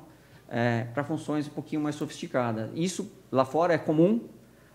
[0.49, 2.69] é, para funções um pouquinho mais sofisticadas.
[2.75, 4.21] Isso lá fora é comum,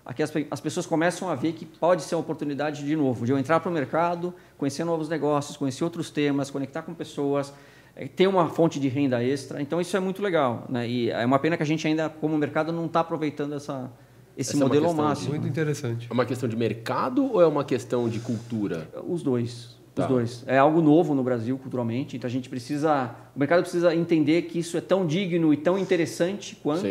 [0.05, 3.33] aqui as, as, pessoas começam a ver que pode ser uma oportunidade de novo, de
[3.33, 7.53] eu entrar para o mercado, conhecer novos negócios, conhecer outros temas, conectar com pessoas,
[7.97, 9.61] é, ter uma fonte de renda extra.
[9.61, 10.89] Então isso é muito legal, né?
[10.89, 13.91] E é uma pena que a gente ainda, como mercado, não está aproveitando essa,
[14.37, 15.31] esse essa é modelo é ao máximo.
[15.31, 16.07] Muito interessante.
[16.11, 18.89] É uma questão de mercado ou é uma questão de cultura?
[19.07, 19.82] Os dois.
[19.95, 20.03] Tá.
[20.05, 20.45] Os dois.
[20.47, 24.59] É algo novo no Brasil culturalmente, então a gente precisa, o mercado precisa entender que
[24.59, 26.86] isso é tão digno e tão interessante quanto.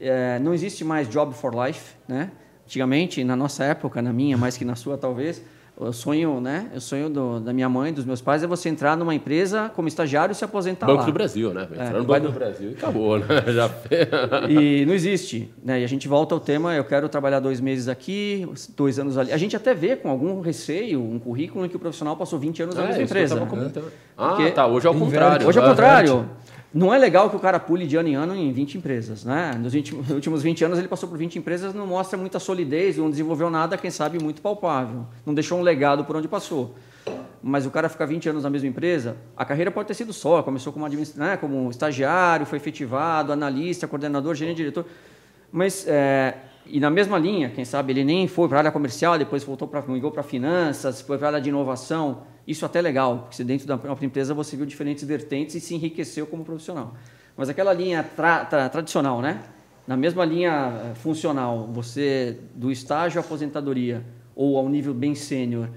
[0.00, 2.30] É, não existe mais job for life, né?
[2.64, 5.42] Antigamente, na nossa época, na minha, mais que na sua talvez,
[5.80, 6.70] o sonho, né?
[6.74, 9.86] O sonho do, da minha mãe, dos meus pais, é você entrar numa empresa como
[9.86, 11.06] estagiário e se aposentar Banco lá.
[11.06, 11.68] do Brasil, né?
[11.70, 12.32] Entrar é, no Banco do...
[12.32, 13.26] do Brasil e acabou, né?
[13.54, 13.70] Já...
[14.48, 15.80] e não existe, né?
[15.80, 18.44] E a gente volta ao tema, eu quero trabalhar dois meses aqui,
[18.76, 19.32] dois anos ali.
[19.32, 22.64] A gente até vê com algum receio um currículo em que o profissional passou 20
[22.64, 23.36] anos na é, mesma empresa.
[23.36, 23.72] Né?
[24.16, 24.66] Ah, tá.
[24.66, 25.46] Hoje é o contrário.
[25.46, 26.28] Hoje é o contrário.
[26.72, 29.24] Não é legal que o cara pule de ano em ano em 20 empresas.
[29.24, 29.52] Né?
[29.58, 32.98] Nos, 20, nos últimos 20 anos ele passou por 20 empresas, não mostra muita solidez,
[32.98, 35.06] não desenvolveu nada, quem sabe, muito palpável.
[35.24, 36.74] Não deixou um legado por onde passou.
[37.42, 40.42] Mas o cara ficar 20 anos na mesma empresa, a carreira pode ter sido só,
[40.42, 44.84] começou como, né, como estagiário, foi efetivado, analista, coordenador, gerente, diretor.
[45.50, 46.34] Mas, é,
[46.66, 49.66] e na mesma linha, quem sabe, ele nem foi para a área comercial, depois voltou
[49.66, 53.44] para migou para finanças, foi para a área de inovação isso é até legal, porque
[53.44, 56.94] dentro da própria empresa você viu diferentes vertentes e se enriqueceu como profissional.
[57.36, 59.42] Mas aquela linha tra tra tradicional, né?
[59.86, 64.02] Na mesma linha eh, funcional, você do estágio à aposentadoria
[64.34, 65.68] ou ao nível bem sênior,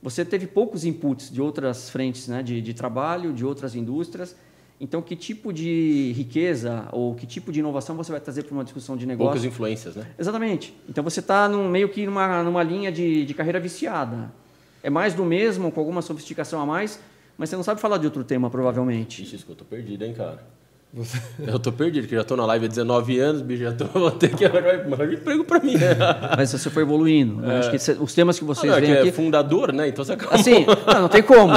[0.00, 4.36] você teve poucos inputs de outras frentes né, de, de trabalho, de outras indústrias.
[4.80, 8.64] Então, que tipo de riqueza ou que tipo de inovação você vai trazer para uma
[8.64, 9.32] discussão de negócio?
[9.32, 10.06] Poucas influências, né?
[10.18, 10.74] Exatamente.
[10.88, 14.32] Então, você está meio que numa, numa linha de, de carreira viciada.
[14.82, 16.98] É mais do mesmo, com alguma sofisticação a mais,
[17.36, 19.22] mas você não sabe falar de outro tema, provavelmente.
[19.22, 20.42] Ixi, eu tô perdido, hein, cara.
[20.92, 21.20] Você...
[21.46, 24.10] Eu tô perdido, porque já tô na live há 19 anos, bicho, já tô, vou
[24.10, 25.74] ter que arranjar emprego para mim.
[26.36, 27.44] Mas você foi evoluindo.
[27.48, 27.58] É.
[27.58, 29.08] Acho que os temas que vocês ah, não, é aqui...
[29.08, 29.88] é fundador, né?
[29.88, 30.34] Então você acaba...
[30.34, 31.54] Assim, não, não tem como.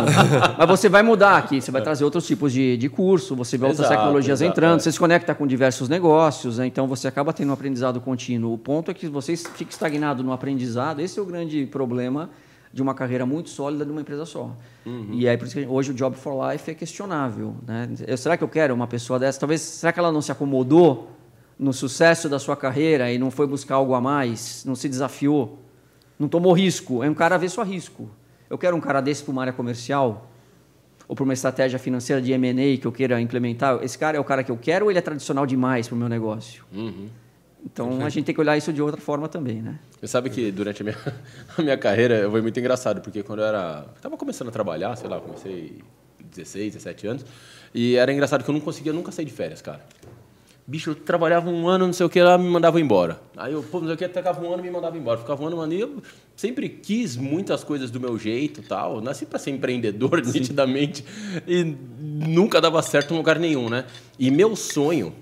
[0.57, 1.84] Mas você vai mudar aqui, você vai é.
[1.84, 4.84] trazer outros tipos de, de curso, você vê outras tecnologias exato, entrando, é.
[4.84, 6.67] você se conecta com diversos negócios, né?
[6.67, 8.53] então você acaba tendo um aprendizado contínuo.
[8.53, 12.29] O ponto é que você fica estagnado no aprendizado, esse é o grande problema
[12.74, 14.51] de uma carreira muito sólida de uma empresa só.
[14.84, 15.09] Uhum.
[15.11, 17.55] E aí, por isso que hoje o Job for Life é questionável.
[17.67, 17.88] Né?
[18.07, 19.39] Eu, será que eu quero uma pessoa dessa?
[19.39, 21.11] Talvez, será que ela não se acomodou
[21.57, 25.59] no sucesso da sua carreira e não foi buscar algo a mais, não se desafiou,
[26.17, 27.03] não tomou risco?
[27.03, 28.09] É um cara a ver só risco.
[28.49, 30.32] Eu quero um cara desse para uma área comercial
[31.07, 33.84] ou para uma estratégia financeira de M&A que eu queira implementar.
[33.84, 35.97] Esse cara é o cara que eu quero ou ele é tradicional demais para o
[35.97, 36.63] meu negócio?
[36.74, 37.07] Uhum.
[37.66, 38.07] Então Perfeito.
[38.07, 39.80] a gente tem que olhar isso de outra forma também, né?
[39.99, 40.97] Você sabe que durante a minha,
[41.57, 43.86] a minha carreira foi muito engraçado, porque quando eu era.
[43.95, 45.82] Estava começando a trabalhar, sei lá, comecei
[46.20, 47.26] 16, 17 anos,
[47.74, 49.82] e era engraçado que eu não conseguia nunca sair de férias, cara.
[50.66, 53.20] Bicho, eu trabalhava um ano, não sei o que, lá me mandava embora.
[53.36, 55.20] Aí eu, pô, não sei o que, pegava um ano e me mandava embora.
[55.20, 56.01] Ficava um ano, mano, e eu
[56.38, 59.01] sempre quis muitas coisas do meu jeito tal.
[59.01, 60.39] Nasci para ser empreendedor, Sim.
[60.39, 61.03] nitidamente,
[61.45, 63.84] e nunca dava certo em lugar nenhum, né?
[64.18, 65.14] E meu sonho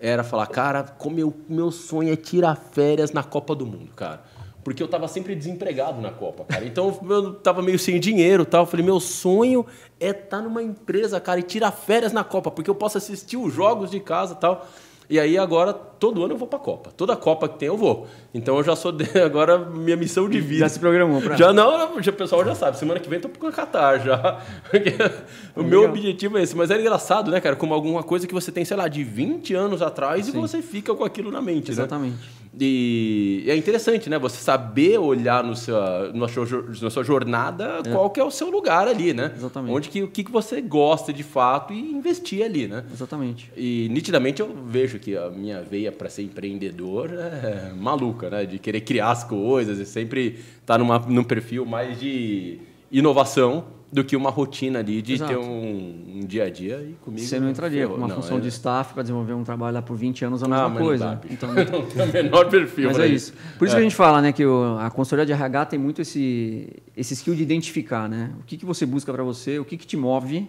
[0.00, 4.22] era falar, cara, como eu, meu sonho é tirar férias na Copa do Mundo, cara.
[4.62, 6.64] Porque eu tava sempre desempregado na Copa, cara.
[6.64, 8.62] Então eu tava meio sem dinheiro tal.
[8.62, 9.66] Eu falei, meu sonho
[10.00, 13.36] é estar tá numa empresa, cara, e tirar férias na Copa, porque eu posso assistir
[13.36, 14.66] os jogos de casa tal.
[15.08, 16.90] E aí agora, todo ano eu vou pra Copa.
[16.96, 18.06] Toda Copa que tem eu vou.
[18.32, 20.60] Então eu já sou de, agora minha missão de vida.
[20.60, 21.36] Já se programou pra...
[21.36, 22.78] Já não, já, o pessoal já sabe.
[22.78, 24.40] Semana que vem tô pro Qatar já.
[25.54, 26.56] o meu objetivo é esse.
[26.56, 27.56] Mas é engraçado, né, cara?
[27.56, 30.36] Como alguma coisa que você tem, sei lá, de 20 anos atrás Sim.
[30.36, 32.16] e você fica com aquilo na mente, Exatamente.
[32.16, 32.43] né?
[32.60, 34.18] E é interessante, né?
[34.18, 35.74] Você saber olhar no seu,
[36.14, 36.46] na, sua,
[36.82, 37.90] na sua jornada é.
[37.90, 39.32] qual que é o seu lugar ali, né?
[39.34, 39.72] Exatamente.
[39.74, 42.84] Onde que, o que, que você gosta de fato e investir ali, né?
[42.92, 43.50] Exatamente.
[43.56, 48.44] E nitidamente eu vejo que a minha veia para ser empreendedor é maluca, né?
[48.44, 52.58] De querer criar as coisas e sempre estar tá numa, num perfil mais de
[52.90, 55.30] inovação do que uma rotina ali de Exato.
[55.30, 57.24] ter um, um, dia a dia e comigo.
[57.24, 58.40] Você não entraria com uma não, função é...
[58.40, 61.06] de staff para desenvolver um trabalho lá por 20 anos é a mesma ah, coisa.
[61.06, 62.88] Não dá, então, não tem o menor perfil.
[62.88, 63.32] Mas é isso.
[63.56, 63.78] Por isso é.
[63.78, 67.14] que a gente fala, né, que o, a consultoria de RH tem muito esse, esse
[67.14, 68.32] skill de identificar, né?
[68.40, 70.48] O que, que você busca para você, o que, que te move.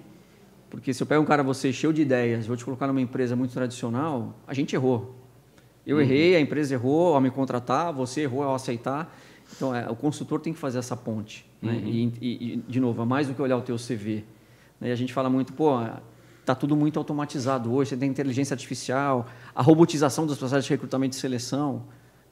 [0.71, 3.35] Porque se eu pego um cara você cheio de ideias, vou te colocar numa empresa
[3.35, 5.15] muito tradicional, a gente errou.
[5.85, 6.01] Eu uhum.
[6.01, 9.15] errei, a empresa errou ao me contratar, você errou ao aceitar.
[9.55, 11.45] Então, é, o consultor tem que fazer essa ponte.
[11.65, 11.73] Né?
[11.73, 12.11] Uhum.
[12.21, 14.23] E, e, de novo, é mais do que olhar o teu CV.
[14.79, 14.89] Né?
[14.89, 15.79] E a gente fala muito, pô,
[16.39, 21.17] está tudo muito automatizado hoje, você tem inteligência artificial, a robotização dos processos de recrutamento
[21.17, 21.83] e seleção,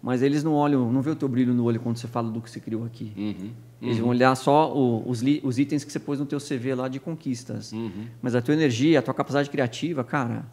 [0.01, 2.41] mas eles não olham, não vê o teu brilho no olho quando você fala do
[2.41, 3.11] que você criou aqui.
[3.15, 3.23] Uhum.
[3.33, 3.51] Uhum.
[3.81, 6.87] Eles vão olhar só o, os, os, itens que você pôs no teu CV lá
[6.87, 7.71] de conquistas.
[7.71, 8.07] Uhum.
[8.21, 10.45] Mas a tua energia, a tua capacidade criativa, cara,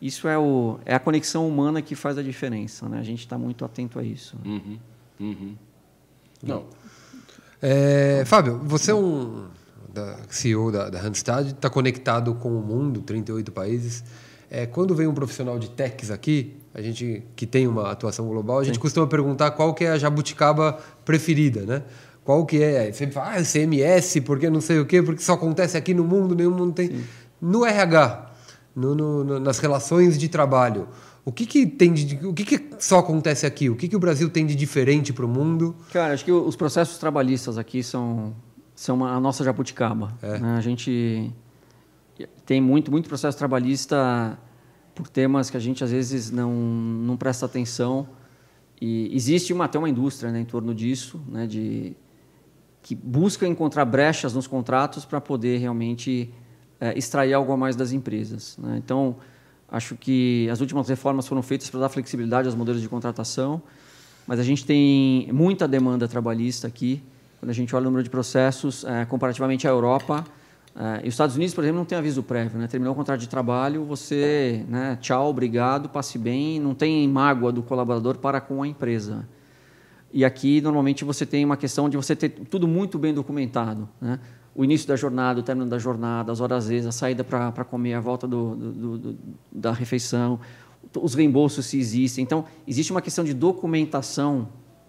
[0.00, 2.88] isso é, o, é a conexão humana que faz a diferença.
[2.88, 2.98] Né?
[2.98, 4.36] A gente está muito atento a isso.
[4.44, 4.78] Uhum.
[5.20, 5.54] Uhum.
[6.42, 6.64] Não.
[7.66, 9.46] É, Fábio, você é um
[9.90, 14.04] da CEO da, da Randstad, está conectado com o mundo, 38 países.
[14.50, 18.58] É, quando vem um profissional de techs aqui, a gente que tem uma atuação global,
[18.58, 18.82] a gente Sim.
[18.82, 21.82] costuma perguntar qual que é a jabuticaba preferida, né?
[22.22, 22.92] Qual que é?
[22.92, 26.34] Sempre fala, ah, CMS, porque não sei o quê, porque só acontece aqui no mundo,
[26.34, 26.88] nenhum mundo tem.
[26.88, 27.04] Sim.
[27.40, 28.30] No RH,
[28.76, 30.86] no, no, nas relações de trabalho,
[31.24, 33.70] o que, que tem de, o que, que só acontece aqui?
[33.70, 35.74] O que, que o Brasil tem de diferente para o mundo?
[35.92, 38.34] Cara, acho que os processos trabalhistas aqui são,
[38.74, 40.12] são uma, a nossa jabuticaba.
[40.20, 40.38] É.
[40.38, 40.56] Né?
[40.56, 41.32] A gente
[42.44, 44.38] tem muito, muito processo trabalhista
[44.94, 48.06] por temas que a gente às vezes não, não presta atenção.
[48.80, 51.96] E existe uma, até uma indústria né, em torno disso, né, de,
[52.82, 56.34] que busca encontrar brechas nos contratos para poder realmente
[56.78, 58.58] é, extrair algo a mais das empresas.
[58.58, 58.76] Né?
[58.76, 59.16] Então,
[59.74, 63.60] Acho que as últimas reformas foram feitas para dar flexibilidade aos modelos de contratação,
[64.24, 67.02] mas a gente tem muita demanda trabalhista aqui.
[67.40, 70.24] Quando a gente olha o número de processos, é, comparativamente à Europa,
[70.76, 72.56] é, e os Estados Unidos, por exemplo, não tem aviso prévio.
[72.56, 72.68] Né?
[72.68, 77.60] Terminou o contrato de trabalho, você, né, tchau, obrigado, passe bem, não tem mágoa do
[77.60, 79.28] colaborador para com a empresa.
[80.12, 83.88] E aqui, normalmente, você tem uma questão de você ter tudo muito bem documentado.
[84.00, 84.20] Né?
[84.54, 87.94] O início da jornada, o término da jornada, as horas extras, a saída para comer,
[87.94, 89.18] a volta do, do, do,
[89.50, 90.38] da refeição,
[90.96, 92.22] os reembolsos se existem.
[92.22, 94.48] Então, existe uma questão de documentação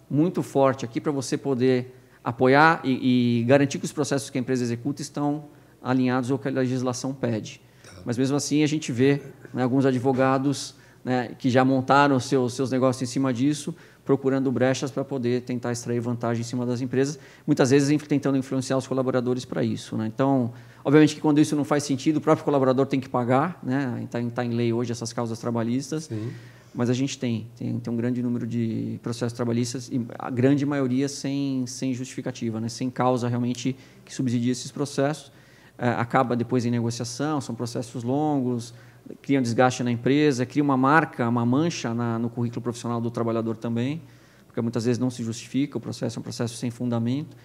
[0.10, 4.42] muito forte aqui para você poder apoiar e, e, garantir que os processos que a
[4.42, 5.46] empresa executa estão
[5.82, 7.62] alinhados ao que a legislação pede.
[7.84, 8.02] Tá.
[8.06, 9.22] Mas, mesmo assim, a gente vê
[9.54, 13.76] né, alguns advogados né, que já montaram seus, seus negócios em cima disso,
[14.06, 18.78] procurando brechas para poder tentar extrair vantagem em cima das empresas, muitas vezes tentando influenciar
[18.78, 19.98] os colaboradores para isso.
[19.98, 20.06] Né?
[20.06, 20.54] Então,
[20.84, 24.02] obviamente que quando isso não faz sentido, o próprio colaborador tem que pagar, né?
[24.04, 26.32] está tá em lei hoje essas causas trabalhistas, Sim.
[26.74, 30.68] mas a gente tem, tem, tem, um grande número de processos trabalhistas, e a grande
[30.68, 32.70] maioria sem, sem justificativa, né?
[32.70, 33.76] sem causa realmente
[34.06, 35.32] que subsidie esses processos.
[35.78, 38.74] É, acaba depois em negociação, são processos longos,
[39.22, 43.12] cria um desgaste na empresa, cria uma marca, uma mancha na, no currículo profissional do
[43.12, 44.02] trabalhador também,
[44.48, 47.36] porque muitas vezes não se justifica, o processo é um processo sem fundamento.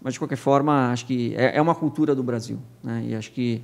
[0.00, 2.58] Mas, de qualquer forma, acho que é, é uma cultura do Brasil.
[2.82, 3.06] Né?
[3.08, 3.62] E acho que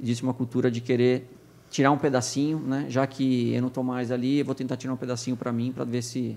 [0.00, 1.30] existe uma cultura de querer
[1.70, 2.86] tirar um pedacinho, né?
[2.88, 5.72] já que eu não estou mais ali, eu vou tentar tirar um pedacinho para mim,
[5.72, 6.36] para ver se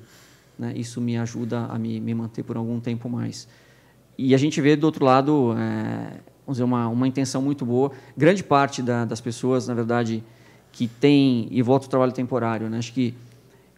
[0.58, 3.48] né, isso me ajuda a me, me, manter por algum tempo mais.
[4.18, 7.92] E a gente vê, do outro lado, é, vamos dizer, uma, uma intenção muito boa.
[8.16, 10.24] Grande parte da, das pessoas, na verdade,
[10.72, 12.70] que tem e volta ao trabalho temporário.
[12.70, 12.78] Né?
[12.78, 13.14] Acho que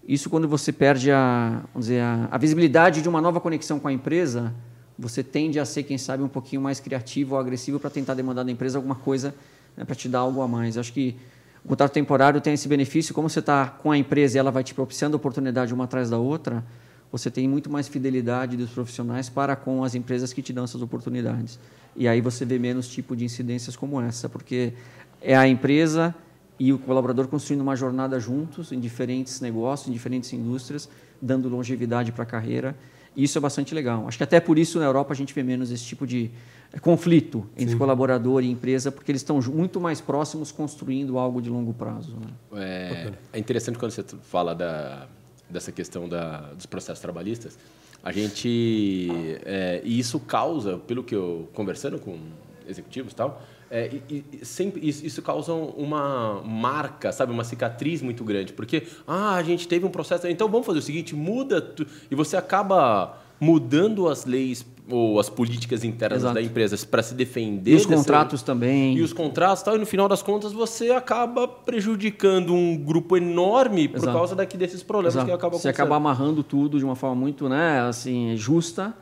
[0.08, 3.88] isso quando você perde a, vamos dizer, a, a, visibilidade de uma nova conexão com
[3.88, 4.54] a empresa,
[4.98, 8.44] você tende a ser, quem sabe, um pouquinho mais criativo ou agressivo para tentar demandar
[8.44, 9.34] da empresa alguma coisa
[9.76, 10.78] né, para te dar algo a mais.
[10.78, 11.16] Acho que
[11.64, 14.64] o contrato temporário tem esse benefício, como você está com a empresa e ela vai
[14.64, 16.64] te propiciando oportunidade uma atrás da outra,
[17.10, 20.82] você tem muito mais fidelidade dos profissionais para com as empresas que te dão essas
[20.82, 21.58] oportunidades.
[21.96, 24.74] E aí você vê menos tipo de incidências como essa, porque
[25.22, 26.14] é a empresa
[26.60, 30.90] e o colaborador construindo uma jornada juntos em diferentes negócios, em diferentes indústrias,
[31.22, 32.76] dando longevidade para a carreira.
[33.16, 34.08] E isso é bastante legal.
[34.08, 36.32] Acho que até por isso na Europa a gente vê menos esse tipo de
[36.72, 37.78] eh, conflito entre Sim.
[37.78, 42.18] colaborador e empresa, porque eles estão muito mais próximos construindo algo de longo prazo.
[42.20, 42.28] Né?
[42.56, 45.08] É, é, interessante quando você fala da,
[45.50, 47.58] dessa questão da, dos processos trabalhistas.
[48.04, 49.10] A gente.
[49.46, 52.18] É, e isso causa, pelo que eu conversando com
[52.68, 58.24] executivos e tal, é, e, e, sempre isso, causa uma marca, sabe, uma cicatriz muito
[58.24, 61.86] grande, porque ah, a gente teve um processo, então vamos fazer o seguinte, muda tu,
[62.10, 66.36] e você acaba mudando as leis ou as políticas internas Exato.
[66.36, 67.72] da empresa para se defender.
[67.72, 68.98] E os dessa, contratos também.
[68.98, 73.88] E os contratos tal, e no final das contas você acaba prejudicando um grupo enorme
[73.88, 74.18] por Exato.
[74.18, 75.28] causa daqui desses problemas Exato.
[75.28, 78.94] que acabam Você acaba amarrando tudo de uma forma muito, né, assim, justa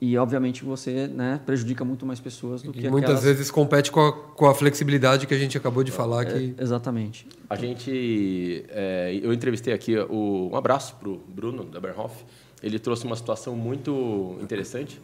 [0.00, 3.24] e, obviamente, você né, prejudica muito mais pessoas do que e Muitas aquelas...
[3.24, 6.26] vezes compete com a, com a flexibilidade que a gente acabou de falar.
[6.26, 7.26] É, exatamente.
[7.48, 8.64] A gente...
[8.70, 9.98] É, eu entrevistei aqui...
[9.98, 12.24] O, um abraço para o Bruno, da Berhoff.
[12.62, 15.00] Ele trouxe uma situação muito interessante.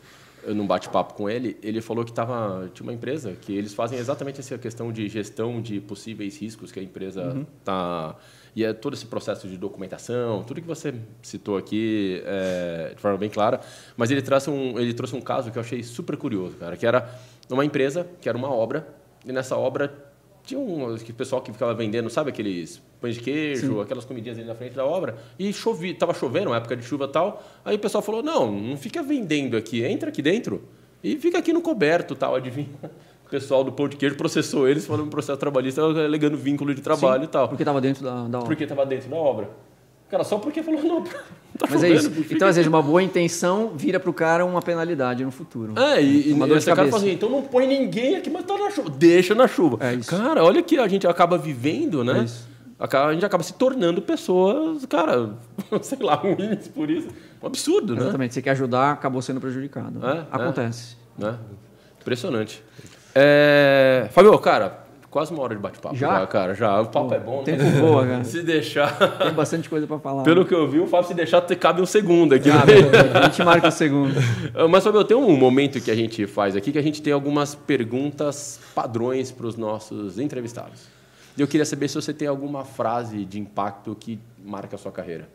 [0.55, 4.41] num bate-papo com ele, ele falou que tava, tinha uma empresa que eles fazem exatamente
[4.41, 8.17] essa questão de gestão de possíveis riscos que a empresa está.
[8.57, 13.19] E é todo esse processo de documentação, tudo que você citou aqui é, de forma
[13.19, 13.61] bem clara.
[13.99, 16.87] Mas ele, trouxe um, ele trouxe um caso que eu achei super curioso, cara, que
[16.87, 17.07] era
[17.51, 18.89] uma empresa, que era uma obra,
[19.27, 19.93] e nessa obra
[20.43, 23.81] tinha um pessoal que ficava vendendo, sabe aqueles pães de queijo, Sim.
[23.83, 27.05] aquelas comidinhas ali na frente da obra, e chovia, tava chovendo, uma época de chuva
[27.05, 27.45] e tal.
[27.63, 30.67] Aí o pessoal falou: "Não, não fica vendendo aqui, entra aqui dentro
[31.05, 32.69] e fica aqui no coberto, tal, adivinha?"
[33.27, 36.81] O pessoal do pão de queijo processou eles, falando um processo trabalhista, alegando vínculo de
[36.81, 37.49] trabalho Sim, e tal.
[37.49, 38.47] Porque estava dentro da, da obra.
[38.47, 39.51] Porque estava dentro da obra.
[40.09, 41.03] Cara, só porque falou, não,
[41.59, 42.09] tá Mas é isso.
[42.31, 45.75] Então, às vezes, uma boa intenção vira para o cara uma penalidade no futuro.
[45.77, 48.57] É, e, uma e esse cara fala assim, então não põe ninguém aqui, mas tá
[48.57, 48.91] na chuva.
[48.91, 49.79] Deixa na chuva.
[49.81, 50.09] É isso.
[50.09, 52.21] Cara, olha que a gente acaba vivendo, né?
[52.21, 52.49] É isso.
[52.79, 55.31] A gente acaba se tornando pessoas, cara,
[55.83, 57.09] sei lá, ruins por isso.
[57.43, 57.99] Um absurdo, Exatamente.
[57.99, 58.03] né?
[58.03, 58.35] Exatamente.
[58.35, 60.07] Você quer ajudar, acabou sendo prejudicado.
[60.07, 60.27] É, é.
[60.31, 60.97] Acontece.
[61.21, 61.35] É.
[62.01, 62.63] Impressionante.
[63.19, 64.09] É...
[64.11, 64.87] Fabio, cara,
[65.17, 65.97] quase uma hora de bate-papo.
[65.97, 66.21] Já?
[66.21, 66.27] já?
[66.27, 66.83] cara, já.
[66.83, 67.71] O papo Pô, é bom, tempo né?
[67.71, 68.25] Tempo voa, cara.
[68.25, 68.95] se deixar.
[69.17, 70.23] Tem bastante coisa para falar.
[70.23, 70.49] Pelo né?
[70.49, 72.51] que eu vi, o Fábio, se deixar, cabe um segundo aqui.
[72.51, 73.19] Ah, né?
[73.19, 74.15] a gente marca um segundo.
[74.69, 77.55] Mas, Fábio, tem um momento que a gente faz aqui que a gente tem algumas
[77.55, 80.83] perguntas padrões para os nossos entrevistados.
[81.35, 84.93] E eu queria saber se você tem alguma frase de impacto que marca a sua
[84.93, 85.27] carreira.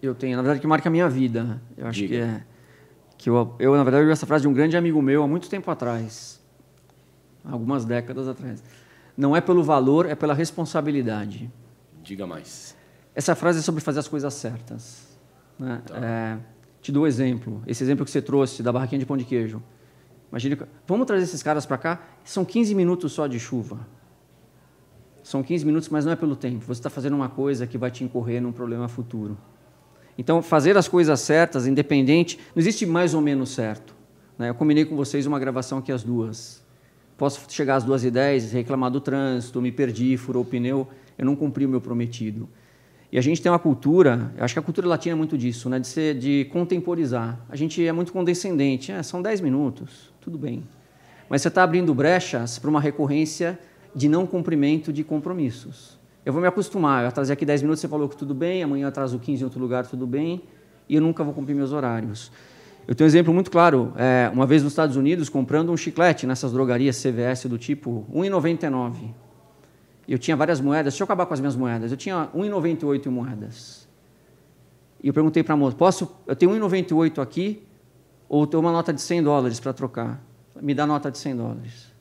[0.00, 1.60] Eu tenho, na verdade, que marca a minha vida.
[1.76, 2.14] Eu acho Diga.
[2.14, 2.42] que é.
[3.18, 5.26] Que eu, eu, na verdade, eu vi essa frase de um grande amigo meu há
[5.26, 6.39] muito tempo atrás
[7.44, 8.62] algumas décadas atrás.
[9.16, 11.50] Não é pelo valor, é pela responsabilidade.
[12.02, 12.76] Diga mais.
[13.14, 15.06] Essa frase é sobre fazer as coisas certas.
[15.58, 15.82] Né?
[15.84, 15.96] Tá.
[15.96, 16.38] É,
[16.80, 17.62] te dou um exemplo.
[17.66, 19.62] Esse exemplo que você trouxe da barraquinha de pão de queijo.
[20.30, 22.02] Imagina, vamos trazer esses caras para cá?
[22.24, 23.80] São 15 minutos só de chuva.
[25.22, 26.64] São 15 minutos, mas não é pelo tempo.
[26.64, 29.36] Você está fazendo uma coisa que vai te incorrer num problema futuro.
[30.16, 33.94] Então, fazer as coisas certas, independente, não existe mais ou menos certo.
[34.38, 34.48] Né?
[34.48, 36.62] Eu combinei com vocês uma gravação aqui às duas.
[37.20, 41.26] Posso chegar às duas e dez, reclamar do trânsito, me perdi, furou o pneu, eu
[41.26, 42.48] não cumpri o meu prometido.
[43.12, 45.78] E a gente tem uma cultura, acho que a cultura latina é muito disso, né,
[45.78, 47.38] de, ser, de contemporizar.
[47.50, 50.64] A gente é muito condescendente, é, são dez minutos, tudo bem.
[51.28, 53.58] Mas você está abrindo brechas para uma recorrência
[53.94, 55.98] de não cumprimento de compromissos.
[56.24, 58.84] Eu vou me acostumar, eu atrasei aqui 10 minutos, você falou que tudo bem, amanhã
[58.84, 60.40] eu atraso 15 em outro lugar, tudo bem,
[60.88, 62.32] e eu nunca vou cumprir meus horários.
[62.90, 63.92] Eu tenho um exemplo muito claro.
[63.96, 69.14] É, uma vez nos Estados Unidos, comprando um chiclete nessas drogarias CVS do tipo 1,99.
[70.08, 70.94] Eu tinha várias moedas.
[70.94, 71.92] Deixa eu acabar com as minhas moedas.
[71.92, 73.88] Eu tinha 1,98 moedas.
[75.00, 77.62] E eu perguntei para a moça, posso, eu tenho 1,98 aqui
[78.28, 80.20] ou tenho uma nota de 100 dólares para trocar?
[80.60, 81.92] Me dá nota de 100 dólares.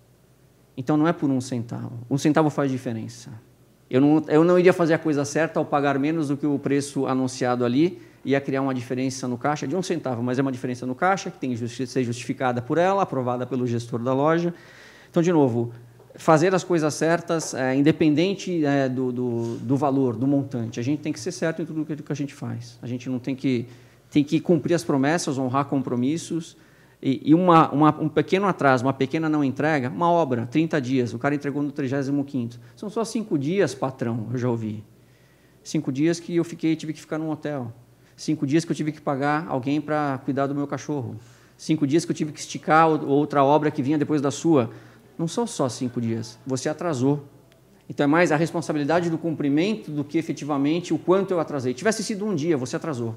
[0.75, 1.99] Então não é por um centavo.
[2.09, 3.29] Um centavo faz diferença.
[3.87, 6.57] Eu não, eu não iria fazer a coisa certa ao pagar menos do que o
[6.57, 10.51] preço anunciado ali, ia criar uma diferença no caixa de um centavo, mas é uma
[10.51, 14.53] diferença no caixa que tem que ser justificada por ela, aprovada pelo gestor da loja.
[15.09, 15.71] Então, de novo,
[16.15, 20.80] fazer as coisas certas, é, independente é, do, do, do, valor, do montante.
[20.80, 22.77] A gente tem que ser certo em tudo que a gente faz.
[22.82, 23.65] A gente não tem que,
[24.11, 26.55] tem que cumprir as promessas, honrar compromissos.
[27.01, 31.13] E, e uma, uma, um pequeno atraso, uma pequena não entrega, uma obra, 30 dias,
[31.13, 34.84] o cara entregou no 35 São só cinco dias, patrão, eu já ouvi.
[35.63, 37.73] Cinco dias que eu fiquei, tive que ficar num hotel.
[38.20, 41.15] Cinco dias que eu tive que pagar alguém para cuidar do meu cachorro.
[41.57, 44.72] Cinco dias que eu tive que esticar outra obra que vinha depois da sua.
[45.17, 46.38] Não são só cinco dias.
[46.45, 47.26] Você atrasou.
[47.89, 51.74] Então é mais a responsabilidade do cumprimento do que efetivamente o quanto eu atrasei.
[51.74, 53.15] Tivesse sido um dia, você atrasou.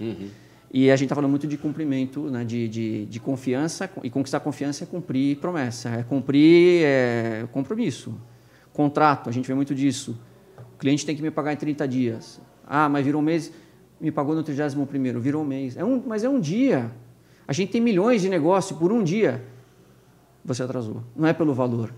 [0.00, 0.28] Uhum.
[0.72, 3.88] E a gente está falando muito de cumprimento, né, de, de, de, confiança.
[4.02, 8.12] E conquistar confiança é cumprir promessa, é cumprir é, compromisso.
[8.72, 10.18] Contrato, a gente vê muito disso.
[10.74, 12.40] O cliente tem que me pagar em 30 dias.
[12.66, 13.52] Ah, mas virou um mês
[14.02, 14.84] me pagou no 31
[15.20, 15.76] virou um mês.
[15.76, 16.90] É um, mas é um dia.
[17.46, 19.44] A gente tem milhões de negócios por um dia.
[20.44, 21.04] Você atrasou.
[21.14, 21.94] Não é pelo valor.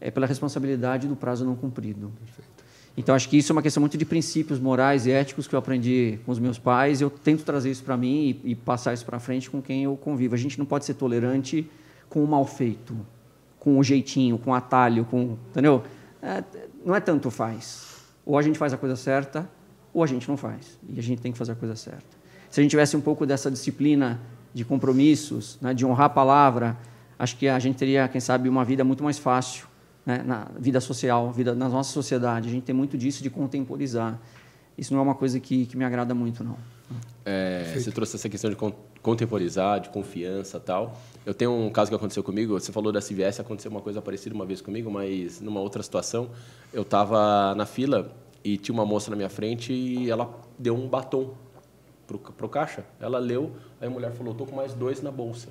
[0.00, 2.10] É pela responsabilidade do prazo não cumprido.
[2.18, 2.64] Perfeito.
[2.96, 5.58] Então, acho que isso é uma questão muito de princípios morais e éticos que eu
[5.58, 7.00] aprendi com os meus pais.
[7.02, 9.96] Eu tento trazer isso para mim e, e, passar isso para frente com quem eu
[9.96, 10.34] convivo.
[10.34, 11.70] A gente não pode ser tolerante
[12.08, 12.96] com o mal feito,
[13.60, 15.36] com o jeitinho, com o atalho, com.
[15.50, 15.84] Entendeu?
[16.22, 16.42] É,
[16.84, 17.98] não é tanto faz.
[18.24, 19.48] Ou a gente faz a coisa certa,
[19.92, 20.78] ou a gente não faz.
[20.88, 22.18] E a gente tem que fazer a coisa certa.
[22.50, 24.20] Se a gente tivesse um pouco dessa disciplina
[24.54, 26.76] de compromissos, né, de honrar a palavra,
[27.18, 29.66] acho que a gente teria, quem sabe, uma vida muito mais fácil
[30.06, 32.48] né, na vida social, vida na nossa sociedade.
[32.48, 34.18] A gente tem muito disso de contemporizar.
[34.76, 36.56] Isso não é uma coisa que, que me agrada muito, não.
[37.24, 38.56] É, você trouxe essa questão de
[39.02, 40.98] contemporizar, de confiança tal.
[41.26, 42.58] Eu tenho um caso que aconteceu comigo.
[42.58, 46.30] Você falou da CVS, aconteceu uma coisa parecida uma vez comigo, mas numa outra situação.
[46.72, 48.10] Eu estava na fila
[48.54, 51.34] e tinha uma moça na minha frente e ela deu um batom
[52.06, 55.48] pro, pro caixa, ela leu, aí a mulher falou, tô com mais dois na bolsa.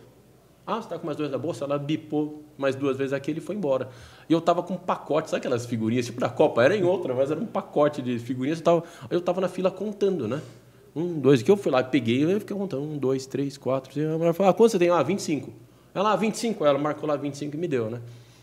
[0.65, 1.63] Ah, você tá com mais dois na bolsa?
[1.63, 3.87] Ela bipou mais duas vezes aquele e foi embora.
[4.27, 6.61] E eu tava com um pacote, sabe aquelas figurinhas, tipo da Copa?
[6.61, 8.59] Era em outra, mas era um pacote de figurinhas.
[8.59, 10.41] Eu tava, eu tava na fila contando, né?
[10.93, 12.83] Um, dois, que eu fui lá, peguei, eu fiquei contando.
[12.83, 13.93] Um, dois, três, quatro.
[13.93, 14.13] Cinco.
[14.13, 14.89] A mulher falou, ah, quanto você tem?
[14.89, 15.53] Ah, 25.
[15.95, 16.65] Ela, ah, 25.
[16.65, 18.01] Ela marcou lá 25 e me deu, né?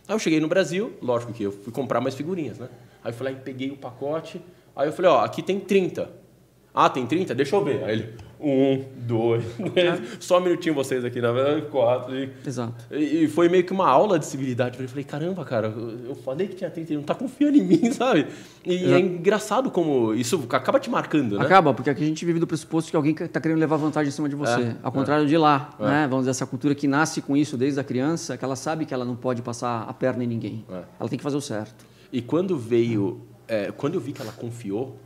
[0.09, 2.71] Aí eu cheguei no Brasil, lógico que eu fui comprar mais figurinhas, né?
[3.05, 4.41] Aí eu fui lá e peguei o pacote.
[4.75, 6.09] Aí eu falei, ó, aqui tem 30.
[6.75, 7.35] Ah, tem 30?
[7.37, 7.85] Deixa eu ver.
[7.85, 10.01] Aí ele, um, dois, três.
[10.19, 12.13] Só um minutinho vocês aqui, na verdade, quatro.
[12.17, 12.75] E, Exato.
[12.93, 14.77] e foi meio que uma aula de civilidade.
[14.83, 17.93] Eu falei, caramba, cara, eu falei que tinha 30, ele não tá confiando em mim,
[17.93, 18.27] sabe?
[18.67, 18.99] E é Exato.
[19.05, 21.45] engraçado como isso acaba te marcando, né?
[21.45, 24.13] Acaba, porque aqui a gente vive do pressuposto que alguém está querendo levar vantagem em
[24.13, 24.61] cima de você.
[24.63, 25.85] É, Ao contrário de lá, É.
[25.85, 26.07] né?
[26.09, 28.93] Vamos dizer, essa cultura que nasce com isso desde a criança, que ela sabe que
[28.93, 30.65] ela não pode passar a perna em ninguém.
[30.69, 30.83] É.
[30.99, 31.93] Ela tem que fazer o certo.
[32.15, 34.97] E quando veio, é, quando eu vi que ela confiou,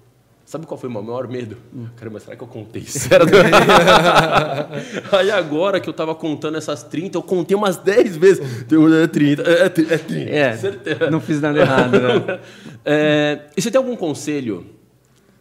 [0.45, 1.57] sabe qual foi o meu maior medo?
[1.97, 3.33] Caramba, será que eu contei certo?
[5.17, 8.63] Aí agora que eu tava contando essas 30, eu contei umas 10 vezes.
[9.03, 11.11] É 30, é, é 30, é 30, É, certeza.
[11.11, 12.41] não fiz nada errado, né?
[12.85, 14.67] É, e você tem algum conselho?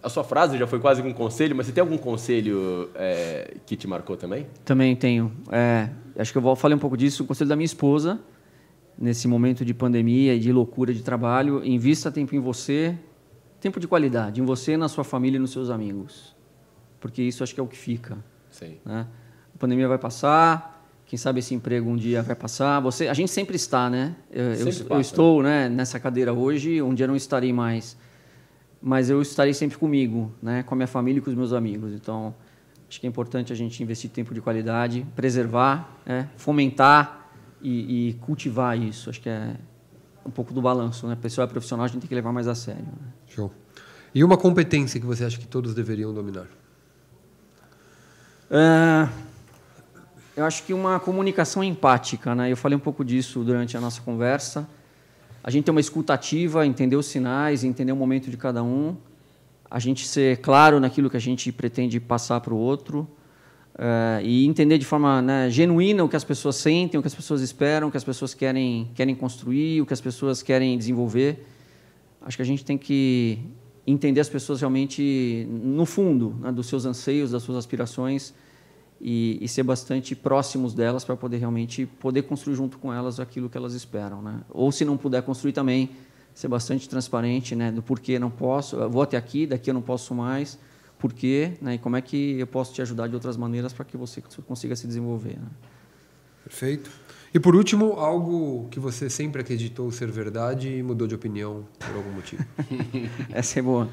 [0.02, 3.76] A sua frase já foi quase um conselho, mas você tem algum conselho é, que
[3.76, 4.48] te marcou também?
[4.64, 5.34] Também tenho.
[5.52, 7.24] É, acho que eu vou falei um pouco disso.
[7.24, 8.20] O conselho da minha esposa,
[8.98, 12.98] nesse momento de pandemia e de loucura de trabalho, invista tempo em você,
[13.60, 16.36] tempo de qualidade, em você, na sua família e nos seus amigos.
[17.00, 18.18] Porque isso acho que é o que fica.
[18.50, 18.78] Sim.
[18.86, 19.06] né?
[19.54, 20.74] A pandemia vai passar,
[21.06, 22.80] quem sabe esse emprego um dia vai passar.
[22.80, 24.16] Você, a gente sempre está, né?
[24.32, 27.96] Eu, eu- Sempre eu estou né, nessa cadeira hoje, um dia não estarei mais.
[28.82, 30.64] Mas eu estarei sempre comigo, né?
[30.64, 31.94] Com a minha família e com os meus amigos.
[31.94, 32.34] Então,
[32.90, 36.30] acho que é importante a gente investir tempo de qualidade, preservar, né?
[36.38, 37.27] fomentar
[37.68, 39.10] e, e cultivar isso.
[39.10, 39.56] Acho que é
[40.26, 41.18] um pouco do balanço, né?
[41.22, 42.82] Pessoal é profissional, a gente tem que levar mais a sério.
[42.82, 43.12] né?
[43.28, 43.52] Show.
[44.16, 46.48] E uma competência que você acha que todos deveriam dominar?
[48.50, 49.10] É,
[50.36, 52.52] eu acho que uma comunicação empática, né?
[52.52, 54.68] Eu falei um pouco disso durante a nossa conversa.
[55.44, 58.96] A gente ter uma escuta ativa, entender os sinais, entender o momento de cada um.
[59.70, 63.08] A gente ser claro naquilo que a gente pretende passar para o outro.
[63.78, 67.16] É, e entender de forma né, genuína o que as pessoas sentem, o que as
[67.16, 71.46] pessoas esperam, o que as pessoas querem, querem construir, o que as pessoas querem desenvolver.
[72.22, 73.40] Acho que a gente tem que
[73.86, 78.34] entender as pessoas realmente no fundo, né, dos seus anseios, das suas aspirações
[79.00, 83.48] e, e ser bastante próximos delas para poder realmente poder construir junto com elas aquilo
[83.50, 84.42] que elas esperam, né?
[84.50, 85.92] Ou se não puder construir também
[86.34, 90.14] ser bastante transparente, né, do porquê não posso, vou até aqui, daqui eu não posso
[90.14, 90.60] mais,
[90.98, 93.96] porquê, né, e como é que eu posso te ajudar de outras maneiras para que
[93.96, 95.38] você consiga se desenvolver.
[95.40, 95.48] Né?
[96.44, 96.90] Perfeito.
[97.34, 101.96] E por último, algo que você sempre acreditou ser verdade e mudou de opinião por
[101.96, 102.44] algum motivo.
[103.30, 103.90] Essa é boa.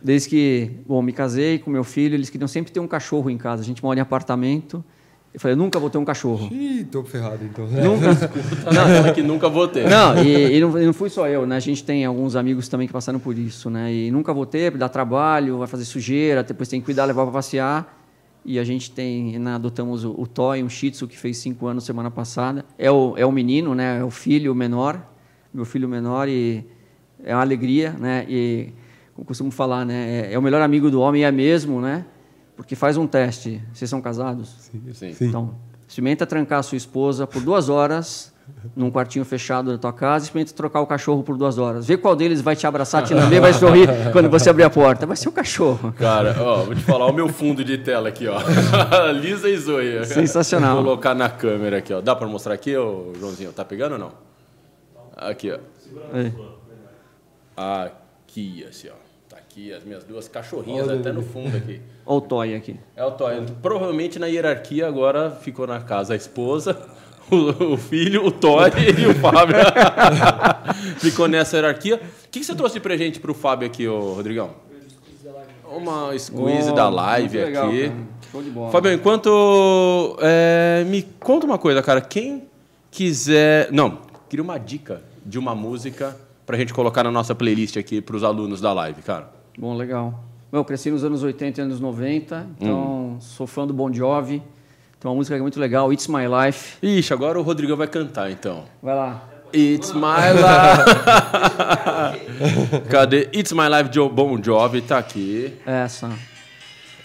[0.00, 3.36] Desde que, bom, me casei com meu filho, eles queriam sempre ter um cachorro em
[3.36, 3.62] casa.
[3.62, 4.84] A gente mora em apartamento.
[5.36, 6.48] Eu falei, eu nunca vou ter um cachorro.
[6.50, 7.66] Ih, tô ferrado então.
[7.66, 8.16] Nunca.
[8.64, 9.86] Tá naquela que nunca vou ter.
[9.86, 11.56] Não, e, e não, e não fui só eu, né?
[11.56, 13.92] A gente tem alguns amigos também que passaram por isso, né?
[13.92, 17.32] E nunca vou ter, dá trabalho, vai fazer sujeira, depois tem que cuidar, levar para
[17.32, 18.02] passear.
[18.46, 21.66] E a gente tem, né, adotamos o, o Toy, um Shih Tzu que fez cinco
[21.66, 22.64] anos semana passada.
[22.78, 23.98] É o, é o menino, né?
[23.98, 24.98] É o filho menor,
[25.52, 26.64] meu filho menor e
[27.22, 28.24] é uma alegria, né?
[28.26, 28.72] E
[29.14, 30.28] como costumo falar, né?
[30.30, 32.06] É, é o melhor amigo do homem é mesmo, né?
[32.56, 33.62] Porque faz um teste.
[33.72, 34.70] Vocês são casados?
[34.94, 35.14] Sim.
[35.20, 35.54] Então,
[35.86, 38.34] experimenta trancar a sua esposa por duas horas
[38.74, 41.86] num quartinho fechado da tua casa, experimenta trocar o cachorro por duas horas.
[41.86, 45.06] Vê qual deles vai te abraçar, te lamber, vai sorrir quando você abrir a porta.
[45.06, 45.92] Vai ser o cachorro.
[45.92, 48.38] Cara, ó, vou te falar o meu fundo de tela aqui, ó.
[49.12, 50.04] Lisa e Zoe.
[50.04, 50.76] Sensacional.
[50.76, 52.00] Vou colocar na câmera aqui, ó.
[52.00, 53.52] Dá pra mostrar aqui, ô, Joãozinho?
[53.52, 54.12] Tá pegando ou não?
[55.16, 55.58] Aqui, ó.
[57.56, 59.05] Aqui, assim, ó.
[59.56, 61.80] Aqui as minhas duas cachorrinhas até no fundo aqui.
[62.04, 62.76] Olha o toy aqui.
[62.94, 63.42] É o Toy.
[63.62, 66.78] Provavelmente na hierarquia agora ficou na casa a esposa,
[67.32, 68.68] o, o filho, o Toy
[69.00, 69.56] e o Fábio.
[70.98, 71.96] ficou nessa hierarquia.
[71.96, 74.50] O que, que você trouxe de presente pro Fábio aqui, ô Rodrigão?
[75.74, 77.88] Uma squeeze Oh, da live legal, aqui.
[77.88, 78.00] cara.
[78.30, 78.70] Show de bola.
[78.70, 80.18] Fábio, enquanto.
[80.20, 82.02] é, me conta uma coisa, cara.
[82.02, 82.44] Quem
[82.90, 83.72] quiser.
[83.72, 86.14] Não, queria uma dica de uma música
[86.44, 89.34] pra gente colocar na nossa playlist aqui pros alunos da live, cara.
[89.58, 90.22] Bom, legal.
[90.52, 94.42] Eu cresci nos anos 80 e anos 90, então sou fã do Bon Jovi.
[95.00, 96.76] Tem uma música que é muito legal, It's My Life.
[96.82, 98.64] Ixi, agora o Rodrigão vai cantar, então.
[98.82, 99.22] Vai lá.
[99.54, 100.00] It's my
[102.12, 102.88] life.
[102.90, 103.30] Cadê?
[103.34, 105.54] It's my life, Joe Bon Jovi, tá aqui.
[105.64, 106.10] Essa.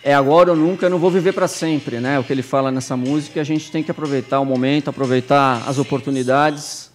[0.04, 2.20] É agora ou nunca, eu não vou viver para sempre, né?
[2.20, 5.78] O que ele fala nessa música, a gente tem que aproveitar o momento, aproveitar as
[5.78, 6.91] oportunidades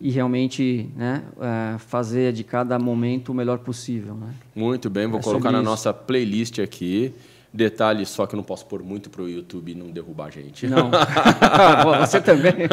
[0.00, 4.34] e realmente né, é, fazer de cada momento o melhor possível, né?
[4.54, 5.64] Muito bem, vou É colocar na isso.
[5.64, 7.12] nossa playlist aqui.
[7.54, 10.66] Detalhe só que eu não posso pôr muito pro YouTube não derrubar a gente.
[10.66, 10.90] Não.
[12.00, 12.50] Você também.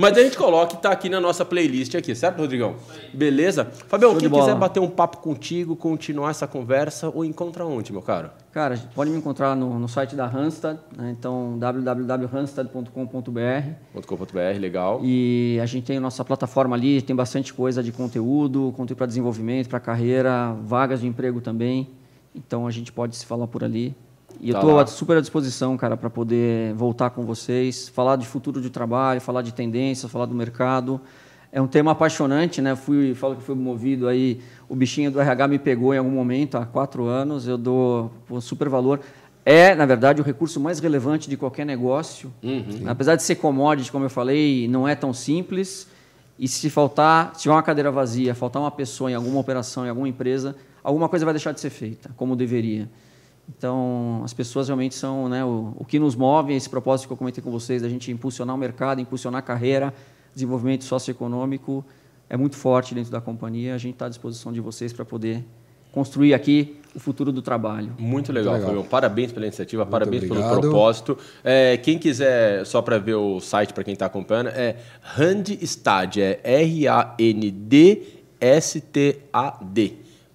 [0.00, 2.76] Mas a gente coloca e tá aqui na nossa playlist aqui, certo, Rodrigão?
[3.12, 3.66] Beleza?
[3.66, 8.00] Fabião, Show quem quiser bater um papo contigo, continuar essa conversa, ou encontra onde, meu
[8.00, 8.30] caro?
[8.52, 11.14] Cara, pode me encontrar no, no site da Randstad, né?
[11.16, 15.02] então www.randstad.com.br .com.br, legal.
[15.04, 19.06] e a gente tem a nossa plataforma ali, tem bastante coisa de conteúdo, conteúdo para
[19.06, 21.97] desenvolvimento, para carreira, vagas de emprego também.
[22.46, 23.94] Então a gente pode se falar por ali.
[24.40, 28.26] E Tá eu estou super à disposição, cara, para poder voltar com vocês, falar de
[28.26, 31.00] futuro de trabalho, falar de tendência, falar do mercado.
[31.50, 32.76] É um tema apaixonante, né?
[32.76, 36.56] Fui, falo que fui movido aí, o bichinho do RH me pegou em algum momento,
[36.56, 39.00] há quatro anos, eu dou pô, super valor.
[39.44, 42.30] É, na verdade, o recurso mais relevante de qualquer negócio.
[42.86, 45.88] Apesar de ser commodity, como eu falei, não é tão simples.
[46.38, 49.88] E se faltar, se tiver uma cadeira vazia, faltar uma pessoa em alguma operação, em
[49.88, 52.88] alguma empresa, alguma coisa vai deixar de ser feita, como deveria.
[53.48, 57.16] Então, as pessoas realmente são né, o, o que nos move, esse propósito que eu
[57.16, 59.94] comentei com vocês, da gente impulsionar o mercado, impulsionar a carreira,
[60.34, 61.84] desenvolvimento socioeconômico,
[62.28, 63.74] é muito forte dentro da companhia.
[63.74, 65.44] A gente está à disposição de vocês para poder
[65.90, 67.94] construir aqui o futuro do trabalho.
[67.98, 68.68] Muito legal, legal.
[68.68, 68.84] Fabião.
[68.84, 70.60] Parabéns pela iniciativa, parabéns pelo obrigado.
[70.60, 71.16] propósito.
[71.42, 76.40] É, quem quiser, só para ver o site, para quem está acompanhando, é Randstad, é
[76.44, 77.28] R-A-N-D-S-T-A-D.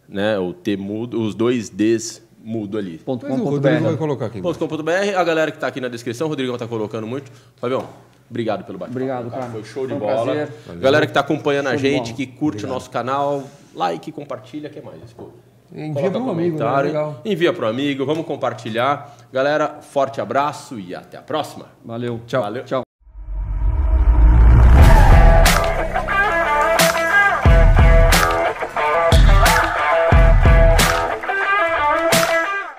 [0.08, 0.38] Né?
[0.40, 2.98] O T mudo, os dois Ds mudo ali.
[2.98, 3.84] Ponto Mas o com, ponto Rodrigo BR.
[3.88, 4.40] vai colocar aqui.
[4.40, 4.60] embaixo.
[4.60, 7.32] .com.br, a galera que está aqui na descrição, o Rodrigão está colocando muito.
[7.56, 7.88] Fabião,
[8.30, 8.98] obrigado pelo bate-papo.
[9.00, 9.46] Obrigado, cara.
[9.46, 10.34] Foi show de Foi um bola.
[10.34, 10.50] prazer.
[10.80, 13.44] Galera que está acompanhando a Show de gente, que curte o nosso canal,
[13.74, 15.14] like, compartilha, o que mais?
[15.14, 15.30] Pô?
[15.76, 16.82] Envia para um amigo, né?
[16.84, 17.22] Legal.
[17.26, 19.18] Envia para um amigo, vamos compartilhar.
[19.32, 21.66] Galera, forte abraço e até a próxima.
[21.84, 22.20] Valeu.
[22.28, 22.42] Tchau.
[22.44, 22.64] Valeu.
[22.64, 22.93] Tchau.